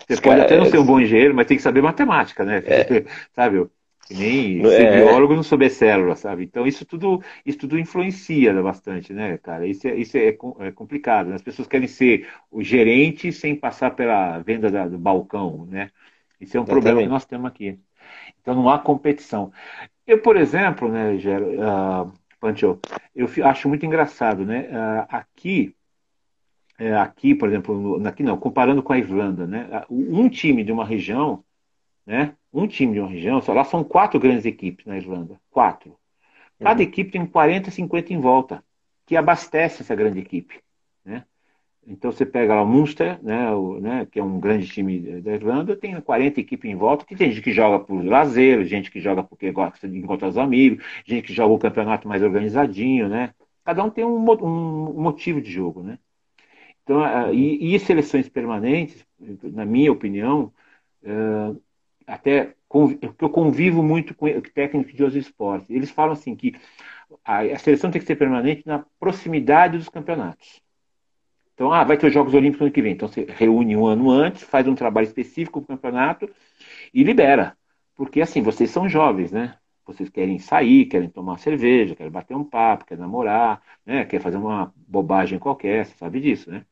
[0.08, 2.64] Você pode até não ser um bom engenheiro, mas tem que saber matemática, né?
[2.66, 3.06] É.
[3.36, 3.68] Sabe?
[4.12, 4.98] Que nem ser é.
[4.98, 6.44] biólogo não souber célula, sabe?
[6.44, 9.66] Então isso tudo, isso tudo influencia bastante, né, cara?
[9.66, 11.28] Isso é, isso é, é complicado.
[11.28, 11.36] Né?
[11.36, 15.90] As pessoas querem ser o gerente sem passar pela venda da, do balcão, né?
[16.40, 17.80] Isso é um problema que nós temos aqui.
[18.42, 19.52] Então não há competição.
[20.06, 22.80] Eu, por exemplo, né, Gero, uh, Pancho,
[23.16, 24.68] eu acho muito engraçado, né?
[24.72, 25.76] Uh, aqui,
[26.80, 29.84] uh, aqui, por exemplo, aqui não, comparando com a Irlanda, né?
[29.90, 31.44] Um time de uma região,
[32.06, 32.36] né?
[32.54, 35.40] um time de uma região, só lá são quatro grandes equipes na Irlanda.
[35.50, 35.98] Quatro.
[36.60, 36.88] Cada uhum.
[36.88, 38.64] equipe tem 40, 50 em volta,
[39.06, 40.62] que abastece essa grande equipe.
[41.04, 41.24] Né?
[41.88, 45.34] Então você pega lá o Munster, né, o, né, que é um grande time da
[45.34, 49.00] Irlanda, tem 40 equipes em volta, que tem gente que joga por lazer, gente que
[49.00, 53.34] joga porque gosta de encontrar os amigos, gente que joga o campeonato mais organizadinho, né?
[53.64, 55.98] Cada um tem um, um motivo de jogo, né?
[56.84, 57.02] Então,
[57.34, 59.06] e, e seleções permanentes,
[59.44, 60.52] na minha opinião,
[61.04, 61.62] uh,
[62.12, 62.54] até
[63.16, 65.70] que eu convivo muito com técnicos de outros esportes.
[65.70, 66.56] Eles falam assim que
[67.24, 70.62] a, seleção tem que ser permanente na proximidade dos campeonatos.
[71.54, 72.94] Então, ah, vai ter os Jogos Olímpicos no ano que vem.
[72.94, 76.30] Então, você reúne um ano antes, faz um trabalho específico para o campeonato
[76.94, 77.56] e libera.
[77.96, 79.56] Porque, assim, vocês são jovens, né?
[79.86, 84.06] Vocês querem sair, querem tomar cerveja, querem bater um papo, querem namorar, né?
[84.06, 86.66] Quer fazer uma bobagem qualquer, você sabe disso, né?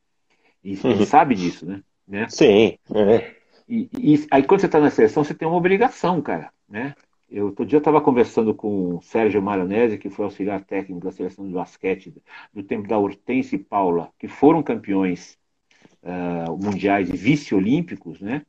[0.64, 1.04] E uhum.
[1.06, 1.82] sabe disso, né?
[2.06, 2.26] né?
[2.28, 2.76] Sim.
[2.94, 3.39] É.
[3.70, 6.92] E, e aí quando você está na seleção, você tem uma obrigação, cara, né?
[7.30, 11.46] Eu, outro dia estava conversando com o Sérgio Maronese, que foi auxiliar técnico da seleção
[11.46, 12.12] de basquete
[12.52, 15.38] do tempo da Hortense e Paula, que foram campeões
[16.02, 18.44] uh, mundiais e vice-olímpicos, né?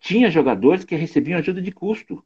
[0.00, 2.24] Tinha jogadores que recebiam ajuda de custo.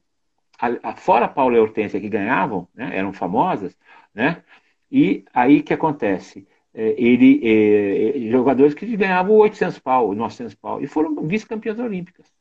[0.58, 2.96] A, a, fora Paula e Hortência que ganhavam, né?
[2.96, 3.76] eram famosas,
[4.14, 4.44] né?
[4.90, 6.46] E aí que acontece?
[6.72, 12.35] É, ele, é, jogadores que ganhavam 800 pau, 900 pau, e foram vice-campeãs olímpicas.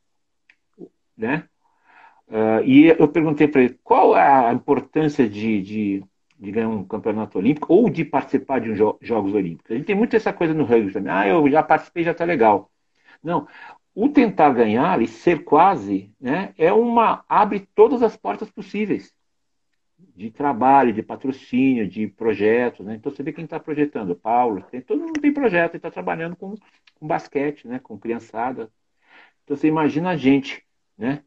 [1.16, 1.48] Né?
[2.28, 6.04] Uh, e eu perguntei para ele qual a importância de, de,
[6.38, 9.76] de, ganhar um campeonato olímpico ou de participar de um jo Jogos Olímpicos.
[9.76, 11.12] Gente tem muito essa coisa no rugby também.
[11.12, 12.70] Ah, eu já participei, já está legal.
[13.22, 13.46] Não,
[13.94, 19.14] o tentar ganhar e ser quase, né, é uma abre todas as portas possíveis
[20.14, 22.94] de trabalho, de patrocínio, de projetos, né?
[22.94, 26.36] Então você vê quem está projetando, Paulo, tem, todo mundo tem projeto e está trabalhando
[26.36, 26.54] com,
[26.94, 27.78] com basquete, né?
[27.78, 28.70] Com criançada.
[29.44, 30.65] Então você imagina a gente,
[30.96, 31.22] né?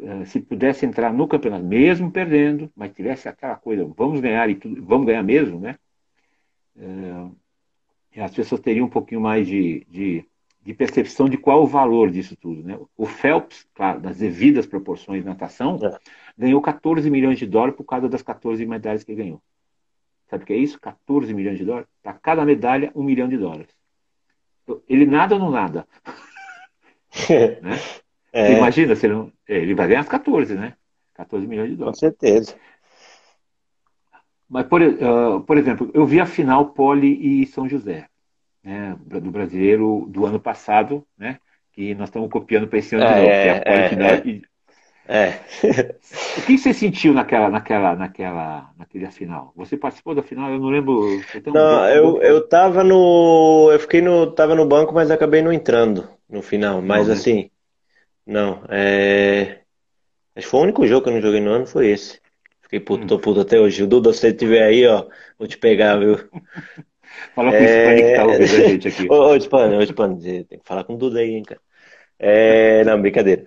[0.00, 4.56] Eh, se pudesse entrar no campeonato, mesmo perdendo, mas tivesse aquela coisa, vamos ganhar e
[4.56, 5.78] tudo, vamos ganhar mesmo, né?
[6.76, 10.24] É, as pessoas teriam um pouquinho mais de, de,
[10.62, 12.78] de, percepção de qual o valor disso tudo, né?
[12.96, 15.98] O Phelps, claro, das devidas proporções de natação, é
[16.36, 19.40] ganhou 14 milhões de dólares por causa das 14 medalhas que ganhou.
[20.28, 20.80] Sabe o que é isso?
[20.80, 21.88] 14 milhões de dólares?
[22.02, 23.68] Para cada medalha, um milhão de dólares.
[24.88, 25.86] Ele nada ou não nada?
[27.62, 27.78] né?
[28.34, 28.58] É.
[28.58, 30.74] Imagina, se ele, ele vai ganhar as 14, né?
[31.14, 32.00] 14 milhões de dólares.
[32.00, 32.56] Com certeza.
[34.50, 38.06] Mas, por, uh, por exemplo, eu vi a final Poli e São José,
[38.62, 41.38] né, do brasileiro do ano passado, né?
[41.72, 43.88] Que nós estamos copiando para esse ano é, de novo, que é a Poli é,
[43.88, 44.08] final.
[44.08, 44.22] É.
[44.26, 44.42] E...
[45.08, 45.40] é.
[46.38, 49.52] o que você sentiu naquela, naquela, naquela, naquele final?
[49.56, 50.50] Você participou da final?
[50.50, 51.20] Eu não lembro.
[51.46, 55.52] Não, um eu, eu tava no, eu fiquei no, tava no banco, mas acabei não
[55.52, 56.82] entrando no final.
[56.82, 57.50] Mas não, assim,
[58.26, 59.60] não, é,
[60.34, 62.20] acho que foi o único jogo que eu não joguei no ano foi esse.
[62.62, 63.06] Fiquei puto, hum.
[63.06, 63.82] tô puto até hoje.
[63.82, 65.06] O Duda, se você estiver aí, ó,
[65.38, 66.16] vou te pegar, viu?
[67.34, 69.06] Fala com o Spani que tá ouvindo a gente aqui.
[69.10, 71.60] Ô, ô Spani, ô, Spani, tem que falar com o Duda aí, hein, cara.
[72.18, 73.44] É, não, brincadeira.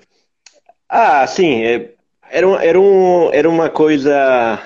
[0.87, 1.93] Ah, sim, é,
[2.29, 4.61] era, um, era, um, era uma coisa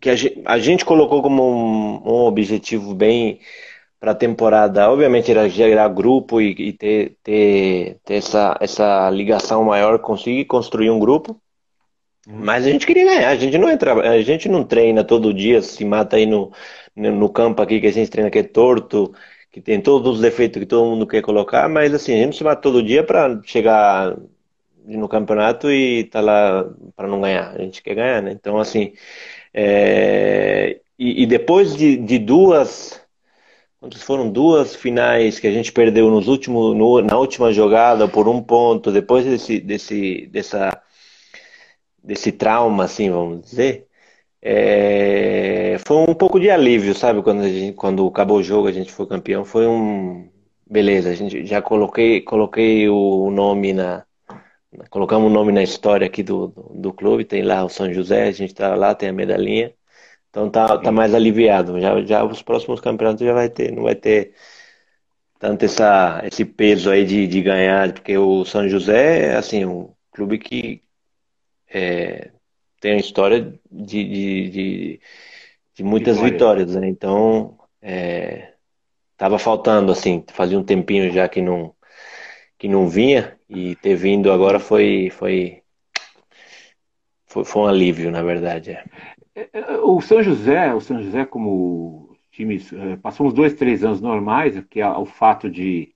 [0.00, 3.40] que a gente, a gente colocou como um, um objetivo bem
[4.00, 4.90] para a temporada.
[4.90, 10.90] Obviamente era gerar grupo e, e ter, ter, ter, essa, essa ligação maior, conseguir construir
[10.90, 11.40] um grupo.
[12.28, 15.62] Mas a gente queria ganhar, a gente não entra, a gente não treina todo dia,
[15.62, 16.52] se mata aí no,
[16.96, 19.14] no campo aqui que a gente treina que é torto,
[19.52, 22.42] que tem todos os defeitos que todo mundo quer colocar, mas assim, a gente se
[22.42, 24.16] mata todo dia para chegar
[24.84, 28.32] no campeonato e tá lá para não ganhar, a gente quer ganhar, né?
[28.32, 28.92] Então assim,
[29.54, 30.80] é...
[30.98, 33.00] e, e, depois de, de duas
[33.94, 38.42] foram duas finais que a gente perdeu nos últimos, no, na última jogada por um
[38.42, 40.82] ponto, depois desse, desse, dessa
[42.06, 43.86] desse trauma, assim, vamos dizer,
[44.40, 47.22] é, foi um pouco de alívio, sabe?
[47.22, 50.30] Quando, gente, quando acabou o jogo, a gente foi campeão, foi um.
[50.68, 54.04] Beleza, a gente já coloquei, coloquei o nome na.
[54.90, 58.28] Colocamos o nome na história aqui do, do, do clube, tem lá o São José,
[58.28, 59.72] a gente tá lá, tem a medalhinha.
[60.36, 61.80] Então tá, tá mais aliviado.
[61.80, 64.34] Já, já os próximos campeonatos já vai ter, não vai ter
[65.38, 69.94] tanto essa, esse peso aí de, de ganhar, porque o São José é assim, um
[70.10, 70.82] clube que
[71.68, 72.32] é,
[72.82, 75.00] tem a história de, de, de,
[75.74, 76.32] de muitas Vitória.
[76.66, 76.86] vitórias, né?
[76.86, 78.52] Então, é,
[79.16, 81.74] tava faltando, assim, fazia um tempinho já que não,
[82.58, 85.62] que não vinha, e ter vindo agora foi, foi,
[87.26, 88.72] foi, foi um alívio, na verdade.
[88.72, 88.84] É.
[89.36, 93.84] é, é o São José, o São José como time, é, passou uns dois, três
[93.84, 95.94] anos normais, que é o fato de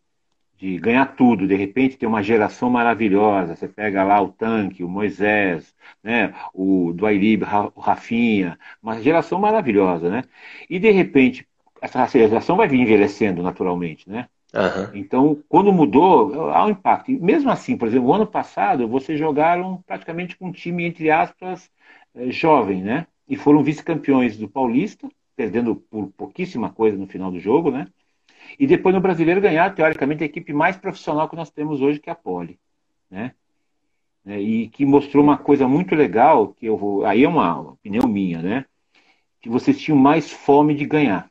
[0.60, 3.56] de ganhar tudo, de repente ter uma geração maravilhosa.
[3.56, 5.74] Você pega lá o Tanque, o Moisés,
[6.04, 10.22] né, o Duairib, o Rafinha, uma geração maravilhosa, né?
[10.68, 11.48] E de repente
[11.80, 14.28] essa geração vai vir envelhecendo naturalmente, né?
[14.52, 14.90] Uhum.
[14.92, 17.10] Então, quando mudou, há um impacto.
[17.12, 21.70] Mesmo assim, por exemplo, o ano passado vocês jogaram praticamente com um time, entre aspas,
[22.28, 23.06] jovem, né?
[23.30, 27.86] E foram vice-campeões do Paulista, perdendo por pouquíssima coisa no final do jogo, né?
[28.58, 32.10] E depois no brasileiro ganhar, teoricamente, a equipe mais profissional que nós temos hoje, que
[32.10, 32.58] é a Poli.
[33.08, 33.32] Né?
[34.26, 37.04] É, e que mostrou uma coisa muito legal, que eu vou.
[37.06, 38.64] Aí é uma opinião minha, né?
[39.40, 41.30] Que vocês tinham mais fome de ganhar.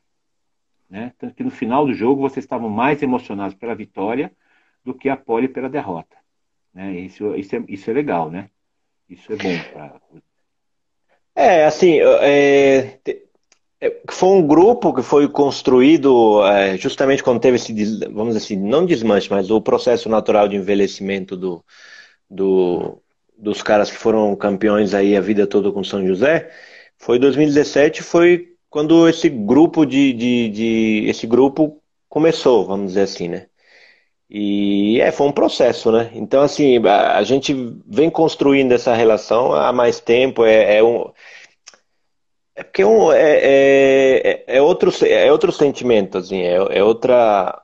[0.90, 1.12] Né?
[1.20, 4.32] Tanto que no final do jogo vocês estavam mais emocionados pela vitória
[4.84, 6.16] do que a Poli pela derrota.
[6.74, 6.98] Né?
[7.02, 8.50] Isso, isso, é, isso é legal, né?
[9.10, 10.02] Isso é bom para.
[11.36, 13.00] É, assim, é,
[13.82, 17.74] é, foi um grupo que foi construído é, justamente quando teve esse,
[18.08, 21.64] vamos dizer assim, não desmanche, mas o processo natural de envelhecimento do,
[22.30, 23.02] do,
[23.38, 26.52] dos caras que foram campeões aí a vida toda com São José.
[26.98, 33.30] Foi 2017, foi quando esse grupo de, de, de esse grupo começou, vamos dizer assim,
[33.30, 33.48] né?
[34.30, 36.12] E é, foi um processo, né?
[36.14, 37.54] Então, assim, a, a gente
[37.88, 40.46] vem construindo essa relação há mais tempo.
[40.46, 41.12] É, é um,
[42.60, 47.58] é porque um, é, é, é, é, outro, é outro sentimento, assim, é, é outra.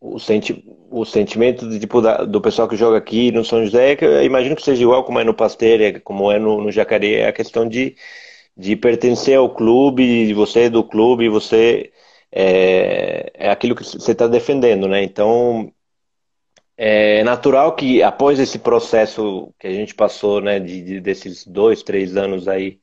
[0.00, 3.96] O, senti, o sentimento de, tipo, da, do pessoal que joga aqui no São José,
[3.96, 7.14] que eu imagino que seja igual como é no Pasteira, como é no, no Jacareí,
[7.14, 7.96] é a questão de,
[8.56, 11.92] de pertencer ao clube, de você é do clube, você
[12.36, 15.04] é, é aquilo que você está defendendo, né?
[15.04, 15.72] Então,
[16.76, 21.84] é natural que após esse processo que a gente passou, né, de, de desses dois,
[21.84, 22.80] três anos aí,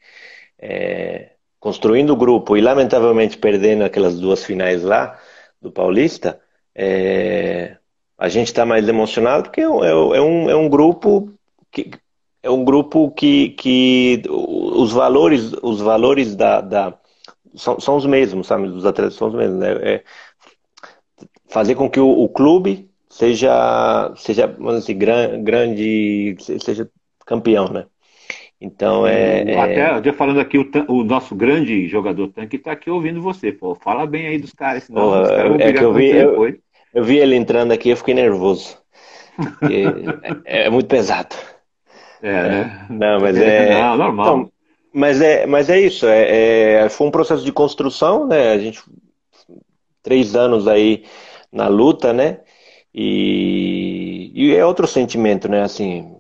[0.58, 5.20] é, construindo o grupo e lamentavelmente perdendo aquelas duas finais lá
[5.62, 6.40] do Paulista,
[6.74, 7.76] é,
[8.18, 11.34] a gente está mais emocionado porque é, é, é, um, é um grupo
[11.72, 11.92] que
[12.44, 16.92] é um grupo que, que os valores os valores da, da
[17.56, 18.68] são, são os mesmos, sabe?
[18.68, 19.60] Dos atletas são os mesmos.
[19.60, 19.72] Né?
[19.82, 20.04] É
[21.52, 26.90] fazer com que o, o clube seja seja vamos dizer, grande seja
[27.26, 27.86] campeão, né?
[28.60, 29.56] Então é.
[29.58, 30.14] Até é...
[30.14, 33.52] falando aqui, o, o, nosso grande jogador tanque está aqui ouvindo você.
[33.52, 36.10] Pô, fala bem aí dos caras, senão Pô, os caras vão é que eu vi,
[36.10, 36.60] eu,
[36.94, 38.78] eu, vi ele entrando aqui, eu fiquei nervoso.
[40.46, 41.36] é, é, muito pesado.
[42.22, 42.86] É, né?
[42.90, 43.82] Não, mas é.
[43.82, 44.26] Não, normal.
[44.26, 44.51] Então,
[44.94, 46.06] mas é, mas é isso.
[46.06, 48.52] É, é, foi um processo de construção, né?
[48.52, 48.82] A gente
[50.02, 51.06] três anos aí
[51.52, 52.40] na luta, né?
[52.94, 55.62] E, e é outro sentimento, né?
[55.62, 56.16] Assim,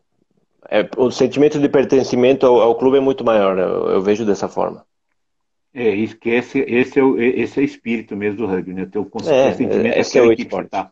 [0.69, 3.57] é, o sentimento de pertencimento ao, ao clube é muito maior.
[3.57, 4.85] Eu, eu, vejo dessa forma.
[5.73, 6.59] É que esse,
[6.99, 8.89] é o esse é o espírito mesmo do rugby, né?
[8.95, 10.69] O é, sentimento esse é o esporte.
[10.69, 10.91] Tá.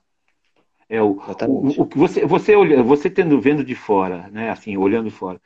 [0.90, 4.50] É o, o, o, que você você olha, você tendo vendo de fora, né?
[4.50, 5.40] Assim, olhando fora.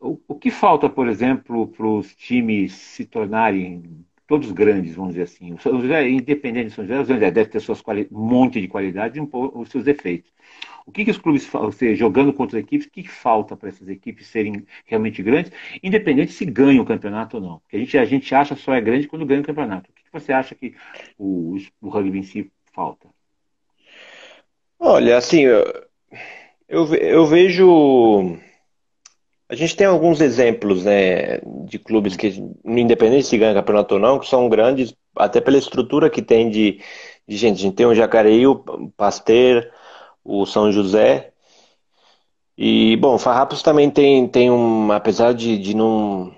[0.00, 5.52] O, que falta, por exemplo, para os times se tornarem todos grandes, vamos dizer assim.
[5.52, 8.60] O São José, independente de São José, o São José deve ter suas um monte
[8.60, 10.32] de qualidades e um os seus defeitos.
[10.86, 13.68] O que, que os clubes, você jogando contra as equipes, o que, que falta para
[13.68, 17.58] essas equipes serem realmente grandes, independente se ganham o campeonato ou não?
[17.58, 19.90] Porque a gente, a gente acha só é grande quando ganha o campeonato.
[19.90, 20.74] O que, que você acha que
[21.18, 23.08] o, o rugby em si falta?
[24.78, 25.64] Olha, assim, eu,
[26.68, 28.38] eu, eu vejo
[29.50, 34.16] a gente tem alguns exemplos né, de clubes que, independente se ganha campeonato ou não,
[34.20, 36.80] que são grandes, até pela estrutura que tem de,
[37.26, 37.58] de gente.
[37.58, 38.62] A gente tem o Jacareí, o
[38.96, 39.68] Pasteur,
[40.24, 41.32] o São José.
[42.56, 46.32] E, bom, Farrapos também tem, tem um, apesar de, de não,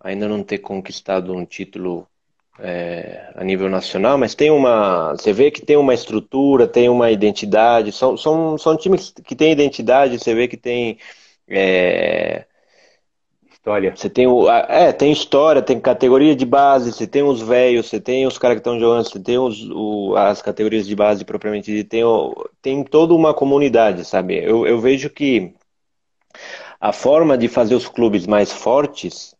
[0.00, 2.08] ainda não ter conquistado um título
[2.58, 5.12] é, a nível nacional, mas tem uma.
[5.12, 7.92] Você vê que tem uma estrutura, tem uma identidade.
[7.92, 10.98] São, são, são times que têm identidade, você vê que tem
[11.48, 12.46] é...
[13.50, 13.94] História.
[13.94, 14.48] Você tem o.
[14.48, 18.56] É, tem história, tem categoria de base, você tem os velhos, você tem os caras
[18.56, 22.02] que estão jogando, você tem os, o, as categorias de base propriamente dita, tem,
[22.62, 24.38] tem toda uma comunidade, sabe?
[24.42, 25.52] Eu, eu vejo que
[26.80, 29.34] a forma de fazer os clubes mais fortes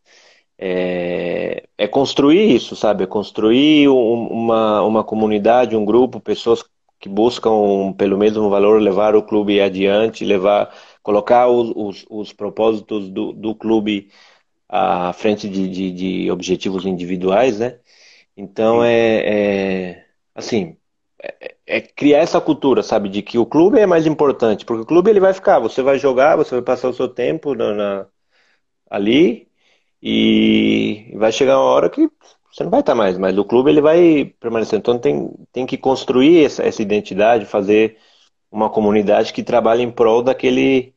[0.59, 3.05] é, é construir isso, sabe?
[3.05, 6.65] É construir um, uma, uma comunidade, um grupo, pessoas
[7.01, 10.75] que buscam pelo mesmo valor levar o clube adiante, levar
[11.09, 14.11] colocar os, os, os propósitos do, do clube
[14.69, 17.79] à frente de, de, de, objetivos individuais, né?
[18.37, 20.77] Então é, é assim
[21.23, 24.87] é, é, criar essa cultura, sabe, de que o clube é mais importante, porque o
[24.87, 28.07] clube ele vai ficar, você vai jogar, você vai passar o seu tempo na, na
[28.91, 29.49] ali
[30.03, 32.11] e vai chegar uma hora que
[32.53, 34.79] você não vai estar mais, mas o clube ele vai permanecer.
[34.79, 37.99] Então tem, tem que construir essa, essa identidade, fazer
[38.51, 40.95] uma comunidade que trabalhe em prol daquele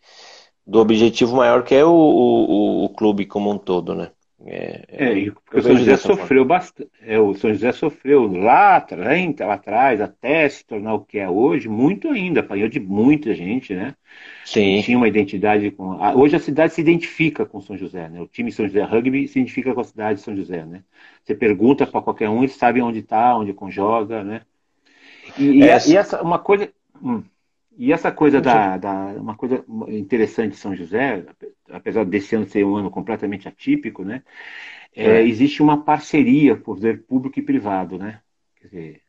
[0.72, 4.10] do objetivo maior que é o, o, o clube como um todo, né?
[4.46, 6.90] É, é, é porque o São José sofreu bastante.
[7.06, 11.30] É, o São José sofreu lá atrás, lá atrás, até se tornar o que é
[11.30, 13.94] hoje, muito ainda, apanhou de muita gente, né?
[14.46, 14.82] Sim.
[14.82, 16.00] Tinha uma identidade com.
[16.16, 18.22] Hoje a cidade se identifica com São José, né?
[18.22, 20.84] O time São José Rugby se identifica com a cidade de São José, né?
[21.22, 24.42] Você pergunta para qualquer um, eles sabem onde está, onde joga, né?
[25.38, 25.92] E, essa...
[25.92, 26.70] e essa uma coisa.
[27.04, 27.24] Hum.
[27.82, 31.26] E essa coisa da, da, uma coisa interessante de São José,
[31.68, 34.22] apesar desse ano ser um ano completamente atípico, né?
[34.96, 35.28] É, é.
[35.28, 38.22] existe uma parceria poder público e privado, né?
[38.58, 39.02] Quer dizer,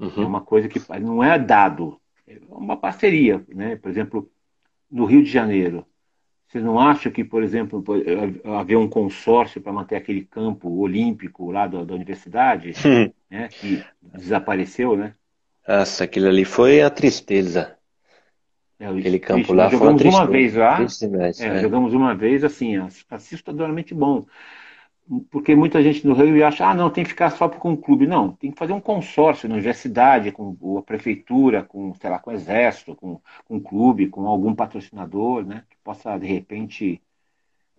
[0.00, 0.12] uhum.
[0.16, 3.76] é uma coisa que não é dado, é uma parceria, né?
[3.76, 4.32] Por exemplo,
[4.90, 5.86] no Rio de Janeiro,
[6.48, 7.84] você não acha que, por exemplo,
[8.58, 12.72] haver um consórcio para manter aquele campo olímpico lá da, da universidade,
[13.28, 13.48] né?
[13.48, 15.14] Que desapareceu, né?
[15.66, 17.76] Nossa, aquilo ali foi a tristeza.
[18.78, 20.22] É, Aquele campo lá foi uma tristeza.
[20.22, 20.86] uma vez lá.
[21.40, 21.60] é, é.
[21.60, 22.76] Jogamos uma vez, assim,
[23.10, 24.26] assustadoramente bom.
[25.30, 28.06] Porque muita gente no Rio acha, ah, não, tem que ficar só com o clube.
[28.06, 32.30] Não, tem que fazer um consórcio na universidade, com a prefeitura, com, sei lá, com
[32.30, 35.64] o exército, com, com o clube, com algum patrocinador, né?
[35.68, 37.02] Que possa, de repente,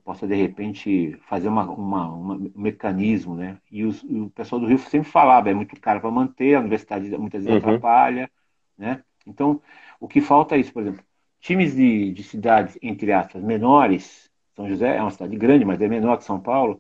[0.06, 3.58] possa de repente fazer uma, uma, uma, um mecanismo, né?
[3.72, 6.60] E, os, e, o pessoal do Rio sempre falava, é muito caro para manter, a
[6.60, 7.70] universidade muitas vezes uhum.
[7.70, 8.30] atrapalha,
[8.78, 9.04] né?
[9.26, 9.60] Então,
[10.00, 11.04] o que falta é isso, por exemplo,
[11.40, 15.88] times de, de cidades, entre aspas, menores, São José é uma cidade grande, mas é
[15.88, 16.80] menor que São Paulo,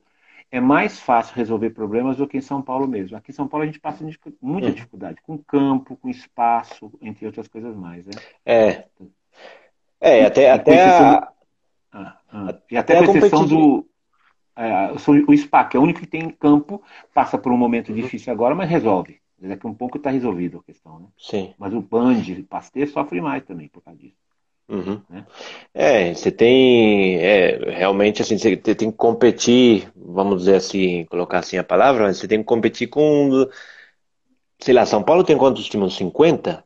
[0.52, 3.18] é mais fácil resolver problemas do que em São Paulo mesmo.
[3.18, 4.08] Aqui em São Paulo a gente passa
[4.40, 4.74] muita uhum.
[4.74, 8.14] dificuldade, com campo, com espaço, entre outras coisas mais, né?
[8.46, 8.86] É.
[10.00, 11.32] É, até, até a,
[12.36, 12.60] ah.
[12.70, 13.88] E até, até a exceção do.
[14.58, 14.92] É,
[15.28, 16.82] o SPAC é o único que tem campo,
[17.14, 17.96] passa por um momento uhum.
[17.96, 19.20] difícil agora, mas resolve.
[19.38, 21.00] Daqui a um pouco está resolvido a questão.
[21.00, 21.08] Né?
[21.18, 21.54] Sim.
[21.58, 24.16] Mas o Band, o Pasteur, sofre mais também por causa disso.
[24.68, 25.02] Uhum.
[25.10, 25.26] Né?
[25.74, 27.18] É, você tem.
[27.18, 32.18] É, realmente, assim, você tem que competir, vamos dizer assim, colocar assim a palavra, mas
[32.18, 33.48] você tem que competir com.
[34.60, 35.94] Sei lá, São Paulo tem quantos times?
[35.94, 36.65] 50?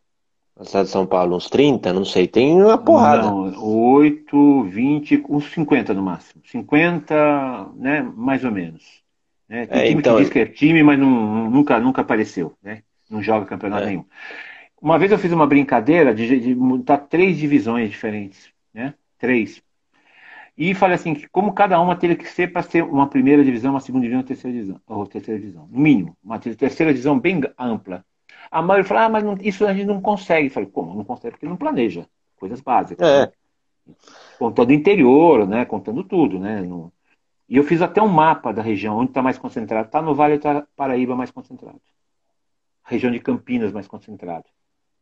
[0.60, 3.24] Na cidade de São Paulo, uns 30, não sei, tem uma porrada.
[3.24, 6.42] Não, 8, 20, uns 50 no máximo.
[6.46, 8.84] 50, né, mais ou menos.
[9.48, 9.66] Né?
[9.66, 10.18] Tem é, time então...
[10.18, 12.84] que diz que é time, mas não, nunca, nunca apareceu, né?
[13.10, 13.86] Não joga campeonato é.
[13.88, 14.06] nenhum.
[14.82, 18.94] Uma vez eu fiz uma brincadeira de, de montar três divisões diferentes, né?
[19.18, 19.64] Três.
[20.58, 23.72] E falei assim, que como cada uma teria que ser para ser uma primeira divisão,
[23.72, 27.40] uma segunda divisão, uma terceira divisão, ou terceira divisão, no mínimo, uma terceira divisão bem
[27.58, 28.04] ampla.
[28.52, 30.48] A maioria falou, ah, mas não, isso a gente não consegue.
[30.48, 30.96] Eu falei, como?
[30.96, 32.08] Não consegue porque não planeja.
[32.38, 33.08] Coisas básicas.
[33.08, 33.26] É.
[33.26, 33.32] Né?
[34.38, 35.66] Contando o interior, né?
[35.66, 36.62] Contando tudo, né?
[36.62, 36.92] No...
[37.48, 39.88] E eu fiz até um mapa da região, onde está mais concentrado.
[39.88, 41.82] Está no Vale do Paraíba mais concentrado.
[42.84, 44.46] Região de Campinas mais concentrado.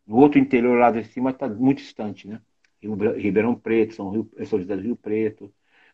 [0.06, 2.42] No outro interior lá de cima está muito distante, né?
[2.82, 5.52] Ribeirão Preto, São, Rio, São José do Rio Preto,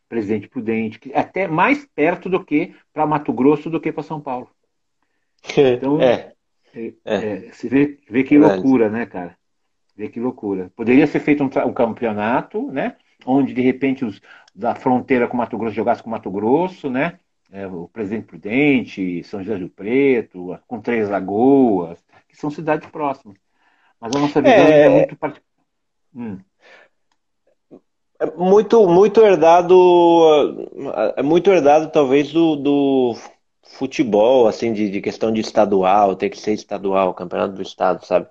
[0.07, 4.03] Presidente Prudente, que é até mais perto do que para Mato Grosso do que para
[4.03, 4.49] São Paulo.
[5.57, 6.33] Então, é.
[6.73, 7.15] É, é.
[7.15, 7.51] é.
[7.51, 9.37] você vê, vê que loucura, né, cara?
[9.95, 10.71] Vê que loucura.
[10.75, 12.97] Poderia ser feito um, um campeonato, né?
[13.25, 14.19] Onde de repente os
[14.53, 17.19] da fronteira com Mato Grosso jogasse com Mato Grosso, né?
[17.51, 23.37] É, o Presidente Prudente, São José do Preto, com Três Lagoas, que são cidades próximas.
[23.99, 25.53] Mas a nossa visão é, é muito particular.
[26.15, 26.39] Hum.
[28.19, 30.65] É muito, muito herdado,
[31.17, 33.15] é muito herdado talvez do, do
[33.63, 38.27] futebol, assim, de, de, questão de estadual, ter que ser estadual, campeonato do estado, sabe?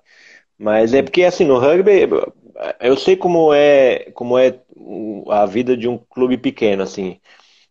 [0.57, 2.09] Mas é porque assim, no rugby,
[2.79, 4.59] eu sei como é, como é
[5.29, 7.19] a vida de um clube pequeno, assim.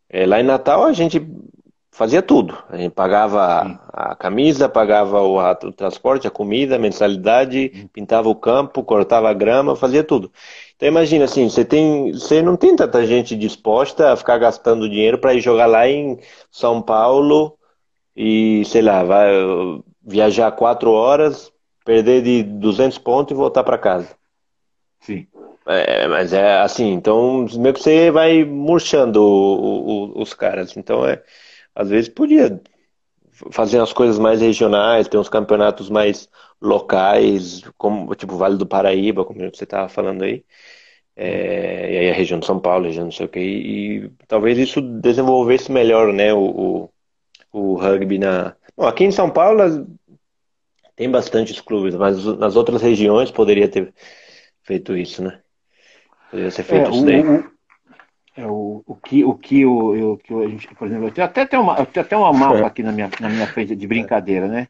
[0.08, 1.20] É, lá em Natal a gente
[1.92, 2.56] fazia tudo.
[2.70, 8.28] A gente pagava a, camisa, pagava o, a, o, transporte, a comida, a mensalidade, pintava
[8.28, 10.32] o campo, cortava a grama, fazia tudo.
[10.74, 15.18] Então imagina assim, você tem, você não tem tanta gente disposta a ficar gastando dinheiro
[15.18, 16.18] para ir jogar lá em
[16.50, 17.56] São Paulo
[18.16, 19.30] e sei lá, vai
[20.02, 21.52] viajar quatro horas,
[21.84, 24.08] perder de 200 pontos e voltar para casa.
[25.00, 25.26] Sim.
[25.66, 30.76] É, mas é assim, então meio que você vai murchando o, o, os caras.
[30.76, 31.22] Então é
[31.74, 32.60] às vezes podia
[33.50, 36.28] fazer as coisas mais regionais, ter uns campeonatos mais
[36.60, 40.44] locais, como tipo Vale do Paraíba, como você estava falando aí.
[41.14, 44.56] É, e aí a região de São Paulo, região não sei o que, e, talvez
[44.58, 46.88] isso desenvolvesse melhor né, o,
[47.52, 48.56] o, o rugby na.
[48.76, 49.86] Bom, aqui em São Paulo
[50.96, 53.92] tem bastantes clubes, mas nas outras regiões poderia ter
[54.62, 55.40] feito isso, né?
[56.30, 57.20] Poderia ser feito é, isso daí.
[57.20, 57.51] O,
[58.36, 61.26] é, o, o que, o que, o, o que a gente, por exemplo, eu tenho
[61.26, 63.86] até, tenho uma, eu tenho até uma mapa aqui na minha, na minha frente de
[63.86, 64.68] brincadeira, né?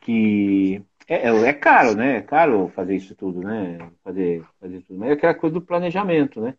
[0.00, 2.16] Que é, é, é caro, né?
[2.16, 3.78] É caro fazer isso tudo, né?
[4.04, 4.98] Fazer, fazer tudo.
[4.98, 6.54] Mas é aquela coisa do planejamento, né?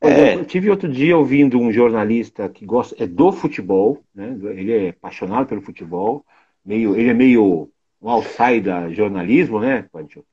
[0.00, 0.34] É.
[0.34, 4.36] eu tive outro dia ouvindo um jornalista que gosta, é do futebol, né?
[4.54, 6.24] Ele é apaixonado pelo futebol,
[6.64, 10.24] meio, ele é meio um outsider jornalismo, né, Pancho?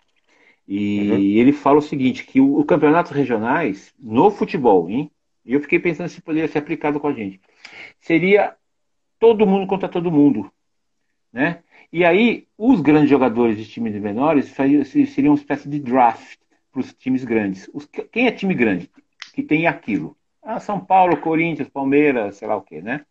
[0.68, 1.18] E uhum.
[1.18, 5.12] ele fala o seguinte, que o, o campeonatos regionais no futebol, hein?
[5.50, 7.42] E eu fiquei pensando se poderia ser aplicado com a gente.
[8.00, 8.56] Seria
[9.20, 10.52] todo mundo contra todo mundo.
[11.34, 11.64] Né?
[11.92, 16.38] E aí, os grandes jogadores de times menores seriam uma espécie de draft
[16.72, 17.68] para os times grandes.
[17.74, 18.92] Os, quem é time grande?
[19.34, 20.16] Que tem aquilo.
[20.44, 23.04] Ah, São Paulo, Corinthians, Palmeiras, sei lá o quê, né?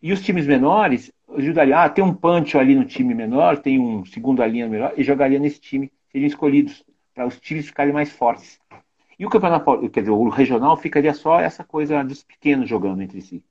[0.00, 1.76] E os times menores ajudariam.
[1.76, 5.40] Ah, tem um punch ali no time menor, tem um segunda linha menor, e jogaria
[5.40, 5.90] nesse time.
[6.12, 8.60] Seriam escolhidos para os times ficarem mais fortes.
[9.18, 13.20] E o campeonato, quer dizer, o regional ficaria só essa coisa dos pequenos jogando entre
[13.20, 13.42] si,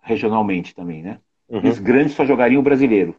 [0.00, 1.20] regionalmente também, né?
[1.48, 1.68] Uhum.
[1.68, 3.16] Os grandes só jogariam o brasileiro.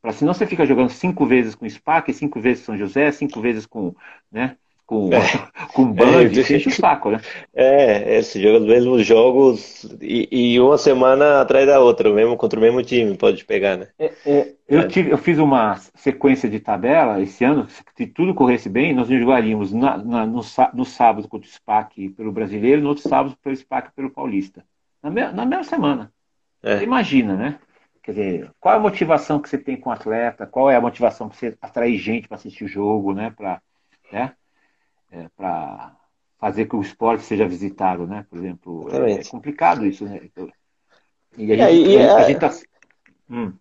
[0.00, 3.40] Para senão você fica jogando cinco vezes com SPAC, cinco vezes com São José, cinco
[3.40, 3.94] vezes com,
[4.30, 4.56] né?
[4.88, 5.20] Com, é.
[5.74, 7.20] com Band, é, enche o saco, né?
[7.54, 12.38] É, é, você joga os mesmos jogos e, e, uma semana atrás da outra, mesmo
[12.38, 13.88] contra o mesmo time, pode pegar, né?
[13.98, 18.70] É, é, eu, tive, eu fiz uma sequência de tabela esse ano, se tudo corresse
[18.70, 20.40] bem, nós jogaríamos na, na, no,
[20.72, 24.64] no, sábado contra o SPAC pelo brasileiro, no outro sábado pelo SPAC pelo paulista.
[25.02, 26.10] Na, me, na mesma semana.
[26.62, 26.82] É.
[26.82, 27.58] Imagina, né?
[28.02, 30.46] Quer dizer, qual é a motivação que você tem com o atleta?
[30.46, 33.30] Qual é a motivação para você atrair gente para assistir o jogo, né?
[33.36, 33.60] Para
[34.10, 34.32] né?
[35.10, 35.96] É, para
[36.38, 38.26] fazer que o esporte seja visitado, né?
[38.28, 40.20] Por exemplo, é, é complicado isso, né?
[41.36, 42.54] E a gente, é, a, a gente tá...
[43.30, 43.52] hum.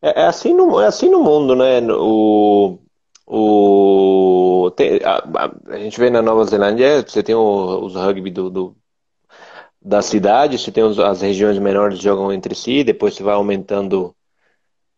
[0.00, 1.80] É, é, assim no, é assim no mundo, né?
[1.92, 2.78] O,
[3.26, 8.30] o, tem, a, a, a, gente vê na Nova Zelândia, você tem o, os rugby
[8.30, 8.76] do, do,
[9.80, 14.14] da cidade, você tem os, as regiões menores jogam entre si, depois você vai aumentando.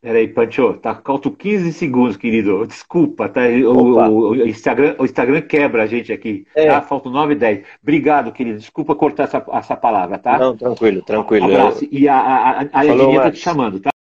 [0.01, 2.67] Peraí, Pancho, tá faltam 15 segundos, querido.
[2.67, 3.43] Desculpa, tá?
[3.43, 6.47] O, o, Instagram, o Instagram quebra a gente aqui.
[6.55, 6.69] É.
[6.69, 6.81] Tá?
[6.81, 7.67] Faltam 9 e 10.
[7.83, 8.59] Obrigado, querido.
[8.59, 10.39] Desculpa cortar essa, essa palavra, tá?
[10.39, 11.47] Não, tranquilo, tranquilo.
[11.47, 11.87] Um abraço.
[11.91, 13.91] E a, a, a, a tá te chamando, tá?